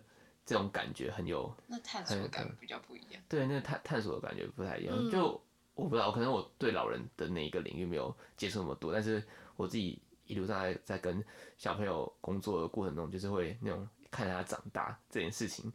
[0.49, 3.23] 这种感觉很有，那探索感比较不一样。
[3.29, 4.97] 对，那探探索的感觉不太一样。
[4.99, 5.39] 嗯、就
[5.75, 9.23] 我不知道，可能我对老人的那一个领域没有接触那么多，但是
[9.57, 11.23] 我自己一路上在在跟
[11.59, 15.71] 小朋友工作的过程中，就是会那种看着他长大这件事情，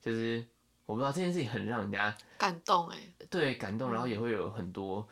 [0.00, 0.44] 就是
[0.86, 2.98] 我不知道这件事情很让人家感动哎。
[3.30, 5.06] 对，感动，然后也会有很多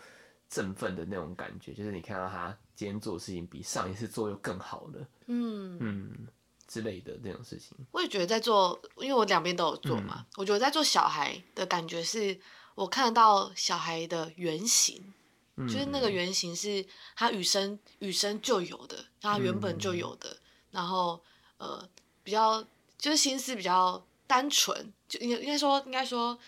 [0.49, 5.09] 振奋的那种感觉，就是你看到他今天做的事情比上一次做又更好了。
[5.27, 6.29] 嗯嗯。
[6.69, 10.17] 之类的这种事情，我也觉得在做，因为我两边都有做嘛。
[10.19, 12.37] 嗯、我觉得在做小孩的感觉是，
[12.75, 15.15] 我看得到小孩的原型，
[15.55, 16.85] 嗯、就是那个原型是
[17.15, 20.29] 他与生与生就有的，他原本就有的。
[20.29, 20.41] 嗯、
[20.73, 21.23] 然后
[21.59, 21.89] 呃，
[22.25, 22.61] 比较
[22.99, 26.39] 就是心思比较单纯，就应应该说应该说，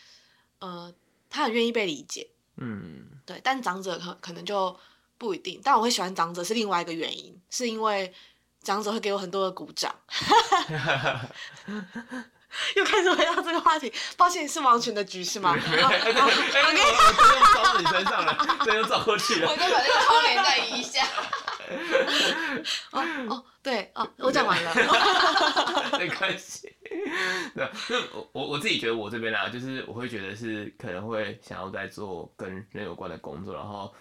[0.59, 0.93] 呃，
[1.31, 2.29] 他很愿意被理解。
[2.57, 3.41] 嗯，对。
[3.43, 4.79] 但长者可可能就
[5.17, 8.15] 不一定，但我会喜欢长者是另外一个原因，是因为。
[8.61, 9.95] 长者会给我很多的鼓掌，
[12.75, 13.91] 又开始回到这个话题。
[14.17, 15.55] 抱歉，是王权的局是吗？
[15.55, 15.89] 我给我
[17.17, 19.49] 都用照到你身上了，都用照过去了。
[19.49, 21.07] 我就把这个窗帘再移一下。
[22.93, 24.75] 哦哦，对哦，我讲完了。
[25.99, 26.75] 没关系。
[27.55, 27.69] 那
[28.33, 33.95] 我我自己觉得我这边啊，就是我会觉得是可能会想要在做跟人有关的工作，然后。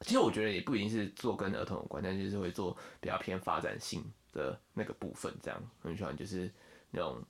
[0.00, 6.52] 其实我觉得也不一定是做跟儿童有关，但就是会做比较偏发展性的那个部分，这样很喜欢就是
[6.90, 7.24] 那种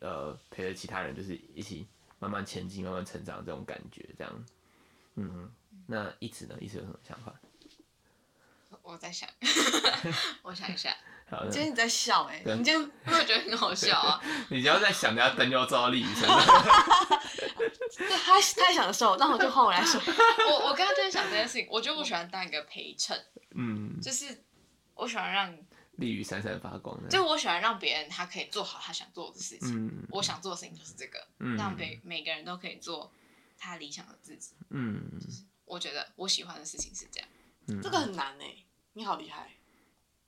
[0.00, 1.88] 呃陪着其他人，就是一起
[2.18, 4.44] 慢慢前进、慢慢成长这种感觉，这样。
[5.14, 5.50] 嗯，
[5.86, 6.54] 那一直呢？
[6.60, 7.34] 一直有什么想法？
[8.84, 9.28] 我在想，
[10.42, 10.94] 我想一下。
[11.30, 11.50] 好的。
[11.50, 12.54] 今天你在笑哎、欸？
[12.54, 14.20] 你今天我也觉得很好笑啊。
[14.50, 16.38] 你只要在想，等下灯就要照到丽宇身上。
[17.96, 19.98] 对，他他在享受，那我就换我来说。
[20.50, 23.18] 我我刚刚就在想这件事情，我就不喜欢当一个陪衬，
[23.56, 24.44] 嗯，就是
[24.94, 25.56] 我喜欢让
[25.92, 26.96] 丽宇闪闪发光。
[27.08, 33.10] 就我喜欢让别人他可以做好他想做的事情，嗯，我想做的事情就是这个，嗯，让每每个人都可以做
[33.56, 35.02] 他理想的自己，嗯，
[35.64, 37.28] 我觉得我喜欢的事情是这样，
[37.68, 38.54] 嗯，这个很难哎，
[38.96, 39.50] 你好厉害，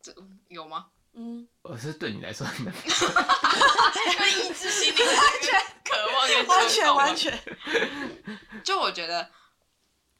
[0.03, 0.13] 这
[0.49, 0.89] 有吗？
[1.13, 7.41] 嗯，我是对你来说很难，因为意志心里完全渴望，完全完全。
[8.65, 9.31] 就我觉得，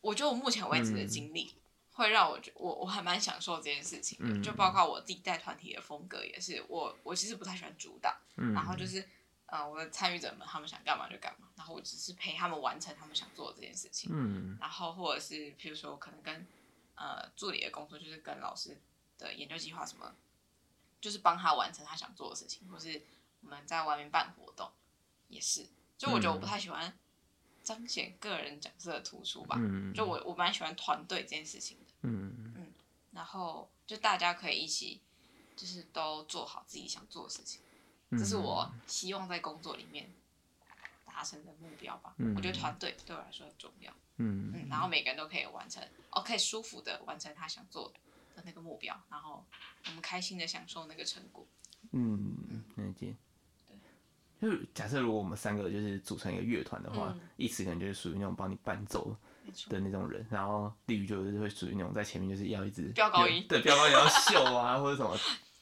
[0.01, 1.53] 我觉得我目前为止的经历，
[1.91, 4.33] 会让我觉我我还蛮享受这件事情的。
[4.33, 9.05] 嗯、就包括我自己带团体的风格也是，我我其实不太喜欢主导，嗯、然后就是
[9.47, 14.09] 呃我的参与者们他们想干嘛就干嘛，然后我只是陪他们完成他们想做的这件事情。
[14.15, 16.47] 嗯、然后或者是譬如说可能跟
[16.97, 18.77] 呃助理的工作，就是跟老师
[19.17, 20.15] 的研究计划什么，
[21.01, 23.01] 就是帮他完成他想做的事情，或是
[23.43, 24.71] 我们在外面办活动，
[25.29, 25.67] 也是。
[25.97, 26.99] 就我觉得我不太喜欢
[27.63, 29.57] 彰显个人角色的突出吧。
[29.59, 31.93] 嗯、就我我蛮喜欢团队这件事情的。
[32.03, 32.73] 嗯嗯。
[33.13, 35.01] 然后就大家可以一起，
[35.57, 37.63] 就是都做好自己想做的事情，
[38.11, 40.13] 这是我希望在工作里面
[41.07, 42.15] 达成的目标吧。
[42.19, 43.91] 嗯、我觉得团队对我来说很重要。
[44.19, 47.93] 嗯，嗯，然后每个人都可以完成，哦，可以舒服的完成他想做
[48.35, 49.45] 的那个目标，然后
[49.87, 51.47] 我们开心的享受那个成果。
[51.93, 53.15] 嗯，理解。
[53.69, 53.77] 对，
[54.41, 59.17] 就是假设如果我们三个就是组成一个乐团的话，一词可能就是属于那种帮你伴奏
[59.69, 65.17] 的那种人，然后例如就是会属于那种在前面就是要一直飙高音，对，飙高音要秀啊 或者什么。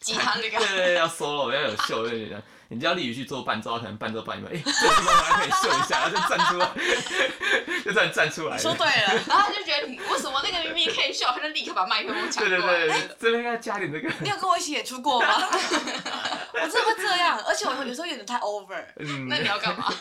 [0.04, 2.38] 吉他那个，对 对对，要 solo，要有秀，对对对。
[2.68, 6.68] 你叫利宇去做伴奏，可能伴奏伴一半，哎、欸，这时候还可以秀一下，然后就站出来，
[7.84, 8.58] 就站站出来。
[8.58, 12.58] 说对了，然后他就觉得你为什么那个明明可以秀，他就立刻把麦克风抢过来。
[12.58, 14.10] 对对对，欸、这边应该加点这个。
[14.20, 15.28] 你有跟我一起演出过吗？
[15.28, 18.82] 我真的会这样，而且我有时候有点太 over。
[18.98, 19.92] 嗯，那你要干嘛？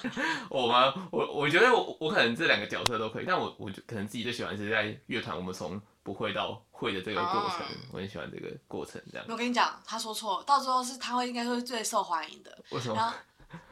[0.50, 0.94] 我吗？
[1.12, 9.02] 我我觉得我我可能这两个角色都可以，但我我可能自己最喜欢是在乐团，我们从不会到会的这个过程，哦、我很喜欢这个过程。
[9.12, 9.26] 这样。
[9.30, 12.56] 我跟你讲，他说错，到时候是他会应该会最受欢迎的。
[12.70, 12.96] 为什么？
[12.96, 13.16] 然后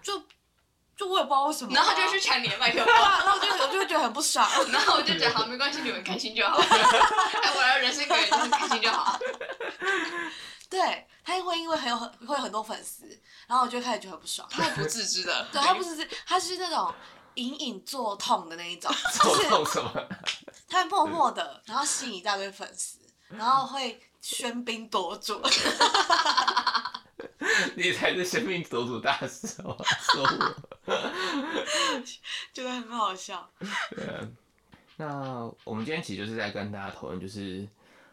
[0.02, 0.18] 就
[0.96, 6.58] 就我也不知道为什么、啊，然后他就去抢你的麦克风，然后我就我就会觉得很不爽， 然后我就觉得好没关系，你们开心就好。
[6.64, 9.20] 哎，我要人生格言就是开心就好。
[10.70, 13.06] 对，他会因为很有很会有很多粉丝，
[13.46, 14.48] 然后我就开始觉得很不爽。
[14.50, 16.94] 他不自知的，对他不自知，他是那种
[17.34, 19.92] 隐隐作痛的那一种，作痛什么？
[20.70, 23.00] 他默默的，然后吸引一大堆粉丝，
[23.38, 25.42] 然后会喧宾夺主。
[27.76, 29.76] 你才是喧宾夺主大师哦！
[30.14, 30.56] 说我，
[32.54, 33.50] 觉得很好笑。
[33.96, 34.28] 对啊，
[34.98, 37.68] 那我们今天其实就是在跟大家讨论，就是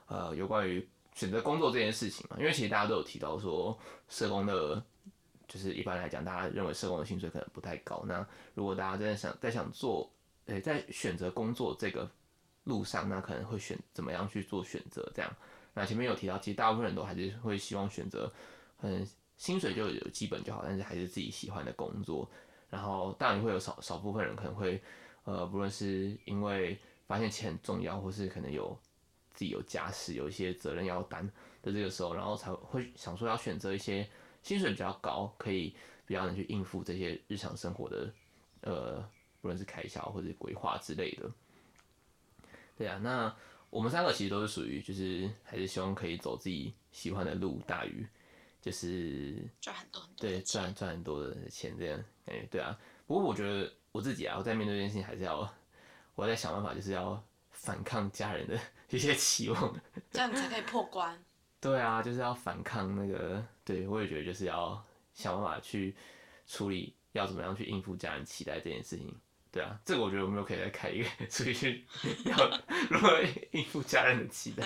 [0.06, 2.36] 呃，有关于选择工作这件事情嘛。
[2.38, 4.82] 因为其实大家都有提到说，社工的，
[5.46, 8.02] 就是一般来讲，大家认为社工的薪水可能不太高。
[8.06, 10.10] 那如果大家真的想在想做，
[10.46, 12.10] 诶、欸，在选择工作这个
[12.68, 15.10] 路上，那可能会选怎么样去做选择？
[15.12, 15.36] 这样，
[15.74, 18.32] 那前面有提到，其实大部分人都还是会希望选择，
[18.82, 19.04] 嗯。
[19.38, 22.28] 薪水就有基本就好，但是还是自己喜欢的工作。
[22.68, 24.82] 然后当然会有少少部分人可能会，
[25.22, 28.76] 呃，不论是因为发现钱很重要，或是可能有
[29.32, 31.24] 自己有家室，有一些责任要担
[31.62, 34.04] 的这个时候，然后才会想说要选择一些
[34.42, 35.72] 薪水比较高，可以
[36.04, 38.12] 比较能去应付这些日常生活的，
[38.62, 39.08] 呃，
[39.40, 41.30] 不论是开销或者规划之类的。
[42.78, 43.36] 对啊，那
[43.68, 48.06] 我们三个其实都是属于，就是还是希望可以走自己喜欢的路，大于。
[48.60, 52.76] 就是赚很多很多，对，赚赚很多的钱这样感觉，对啊。
[53.06, 55.48] 不过我觉得我自己啊，我在面对这件事情，还是要
[56.16, 58.58] 我在想办法，就是要反抗家人的
[58.90, 59.74] 一些期望，
[60.10, 61.16] 这样你才可以破关。
[61.60, 65.94] 对啊，就是要反抗那个，对我也觉得就是要想办法去
[66.46, 69.14] 处理，要怎么样去应付家人期待这件事情。
[69.58, 71.84] 对啊，这个我觉得我们又可以再开一个，出去
[72.26, 72.36] 要
[72.88, 74.62] 如何应付家人的期待。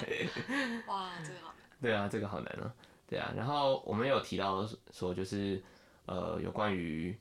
[0.86, 1.80] 哇，这个好难。
[1.80, 2.74] 对啊，这个好难啊。
[3.07, 5.62] 对啊，然后我们有提到说，就是
[6.05, 7.18] 呃，有关于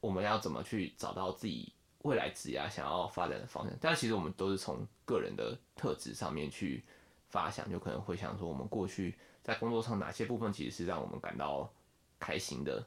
[0.00, 3.72] 我们要怎么去找到自己未来职业想要发展的方向。
[3.80, 6.84] 但其实我们都是从个人的特质上面去
[7.28, 11.72] 发想，就可能会想说，我们过去在工作上哪些部分其实是让我们感到
[12.18, 12.84] 开心的。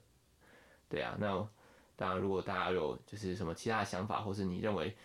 [0.89, 1.47] 对啊，那
[1.95, 4.95] 当然，如果大家有就是什么其他的想法，或是你认为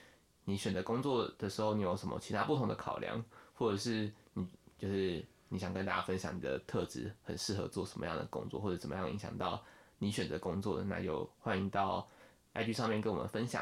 [0.44, 3.24] 你选择工作的时候，你有什么其他不同的考量，
[3.54, 4.46] 或者是你
[4.78, 5.24] 就是。
[5.52, 9.60] 你想跟大家分享你的特质，很适合做什么样的工作，或者怎么样影响到
[9.98, 12.08] 你选择工作的，那就欢迎到
[12.54, 13.60] IG 上面跟我们分享。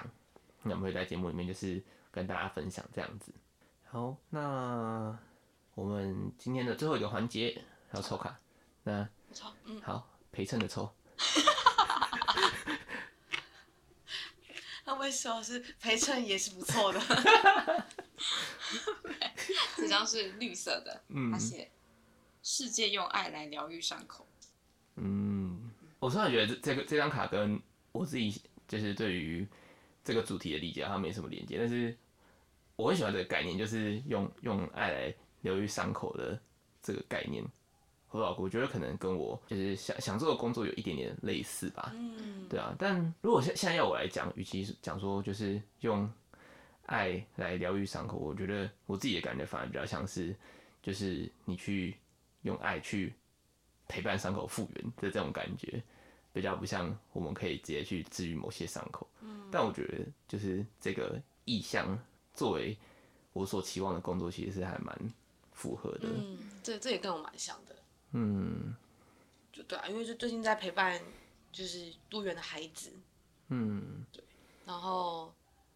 [0.62, 3.32] 那我们会在节目里面就是跟大家分享这样子。
[3.86, 5.18] 好，那
[5.74, 7.58] 我们今天的最后一个环节
[7.94, 8.38] 要抽卡，
[8.82, 10.92] 那抽，嗯，好，陪衬的抽。
[14.88, 16.98] 那为什么是陪衬也是不错的？
[19.76, 21.70] 这张是绿色的，嗯，他写。
[22.42, 24.26] 世界用爱来疗愈伤口。
[24.96, 27.60] 嗯，我突然觉得这这个这张卡跟
[27.92, 29.46] 我自己就是对于
[30.02, 31.58] 这个主题的理解，它没什么连接。
[31.58, 31.94] 但是
[32.74, 36.40] 我很喜欢这个概念，就是用用爱来疗愈伤口的
[36.82, 37.44] 这个概念。
[38.10, 41.92] 我我觉得可能跟我就是想想做的工作有一点点类似吧。
[41.94, 42.74] 嗯，对啊。
[42.78, 46.10] 但如果现现在要我来讲，与其讲说就是用
[46.86, 50.34] 爱来疗愈伤口，我觉得我自己的感觉反而比较像是
[50.82, 51.96] 就是你去。
[52.42, 53.12] 用爱去
[53.88, 55.82] 陪伴伤口复原的这种感觉，
[56.32, 59.06] 比较不像我们可以直接去治愈某些伤口。
[59.20, 61.98] 嗯，但我觉得就是这个意向
[62.32, 62.78] 作为
[63.32, 64.96] 我所期望的工作，其实是还蛮
[65.52, 66.08] 符合的。
[66.08, 67.74] 嗯，这这也跟我蛮像的。
[68.12, 68.74] 嗯，
[69.52, 71.00] 就对啊，因为就最近在陪伴
[71.52, 72.92] 就是多元的孩子。
[73.48, 74.22] 嗯，对。
[74.64, 75.32] 然后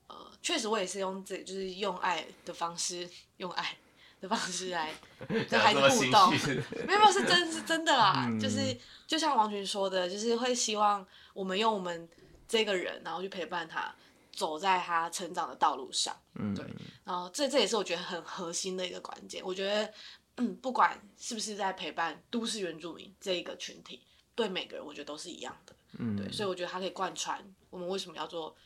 [0.09, 3.76] 呃，确实我也是用这就是用爱的方式，用爱
[4.20, 4.93] 的方式来
[5.49, 6.30] 跟孩子互动。
[6.87, 8.76] 没有没有，是真是真的啦，嗯、就是
[9.07, 12.09] 就像王群说的，就是会希望我们用我们
[12.47, 13.95] 这个人，然后去陪伴他。
[14.35, 16.64] 走在他成长的道路上，嗯，对，
[17.05, 19.45] 然后这这也是我觉得很核心的一个关键。
[19.45, 19.93] 我觉得，
[20.37, 24.03] 嗯，不管是不是在陪伴都市原住民这一个群体，
[24.35, 28.57] 对每个人我觉得都是一样的，嗯，对，所以我觉得它可以贯穿我们为什么要做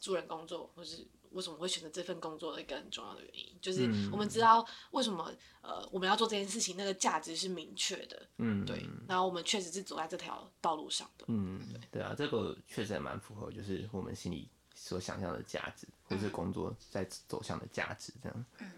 [0.00, 5.32] 助人工作，或是为什么会选择这份工作的一个很重要的原因，就是我们知道为什么
[5.62, 14.48] 呃我们要做这件事情，那个价值是明确的，嗯，对，然后我们确实是走在这条道路上的，嗯，对，对啊，这个确实也蛮符合，就是我们心里。
[14.74, 18.44] 所想象的价值，或是工作在走向的价值，这样。
[18.58, 18.72] 嗯，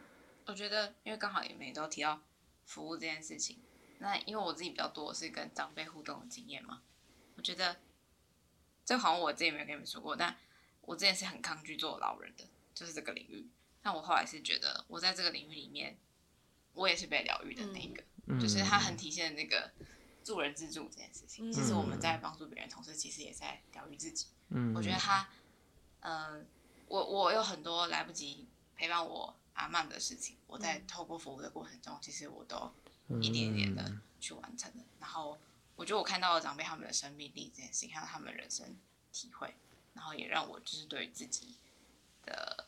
[0.47, 2.21] 我觉得，因为刚好你们都提到
[2.67, 3.59] 服务这件事情，
[3.99, 6.83] 那因为我自己比较多是跟长辈互动的经验嘛，
[7.37, 7.77] 我觉得，
[8.85, 10.37] 这好像我自己没有跟你们说过，但
[10.83, 13.49] 我之前是很抗拒做老人的，就是这个领域。
[13.83, 15.97] 但我后来是觉得，我在这个领域里面，
[16.73, 19.71] 我也是被疗愈的那一个，嗯、就是它很体现那个
[20.23, 21.51] 助人自助这件事情。
[21.51, 24.27] 嗯、其实我们在帮助别人，同时其实也在疗愈自己。
[24.49, 25.29] 嗯，我觉得他。
[26.07, 26.47] 嗯，
[26.87, 32.71] 我我有很多来不及陪伴我阿曼的事情，我在透过服务的过程中，其实我都
[33.21, 34.85] 一点一点的去完成了。
[35.01, 35.39] 然后
[35.77, 38.77] 我觉得我看到了长辈他们的生命力这件事情，看到他们的人生
[39.13, 39.55] 体会，
[39.95, 41.57] 然后也让我就是对于自己
[42.25, 42.67] 的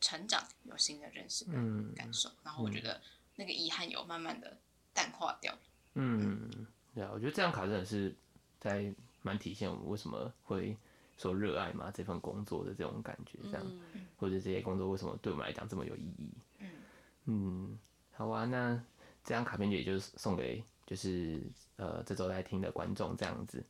[0.00, 2.30] 成长有新的认识跟感受。
[2.44, 3.00] 然后我觉得
[3.36, 4.58] 那个遗憾有慢慢的
[4.92, 5.56] 淡化掉。
[5.94, 8.14] 嗯，对啊，我觉得这张卡真的是
[8.58, 10.76] 在蛮体现我们为什么会。
[11.20, 13.62] 说热爱嘛，这份工作的这种感觉，这样，
[13.92, 16.30] 嗯、或者这些工作为什么对我们来讲这么有意义？
[16.60, 16.70] 嗯，
[17.26, 17.78] 嗯，
[18.12, 18.74] 好啊，那
[19.22, 21.42] 这张卡片也就是送给就是
[21.76, 23.62] 呃这周来听的观众这样子。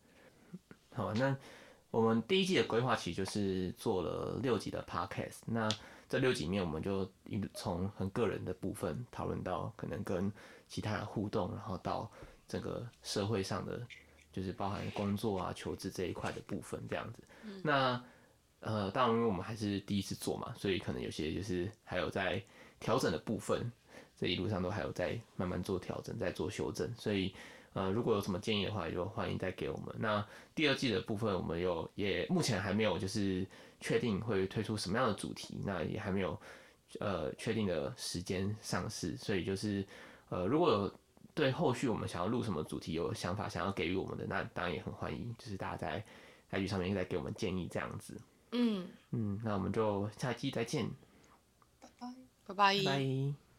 [0.94, 1.36] 好啊，那
[1.90, 5.68] 我们第一季的规划其实就是做了六集的 podcast，那
[6.08, 10.32] 这六集里面我们就一从很个人的部分讨论到可能跟
[10.68, 12.08] 其他人互动，然后到
[12.46, 13.84] 整个社会上的。
[14.32, 17.18] 就是包含工作啊、求职这一块的部分，这样子。
[17.62, 18.02] 那
[18.60, 22.42] 呃，当然，因为我们还是第一次做嘛，所以可能有些就是还有在
[22.78, 23.70] 调整的部分，
[24.16, 26.92] 这一路上都还有在慢慢做调整，在做修正。
[26.94, 27.34] 所以
[27.72, 29.94] 呃，如果有什么建议的话，也就欢迎再给我们。
[29.98, 33.46] 那第二季的部分，我们有也目前还没有就是
[33.80, 36.38] 确定会推出什么样的主题，那也还没有
[36.98, 39.86] 呃确定的时间上市，所以就是
[40.28, 40.94] 呃，如果有。
[41.32, 46.04] 对后续我们想要录什么主题有想法，想要给予我们的，那当然也很欢迎，就是大家在
[46.50, 48.20] IG 上面再给我们建议这样子。
[48.52, 50.90] 嗯嗯，那我们就下期再见，
[51.80, 53.49] 拜拜拜拜。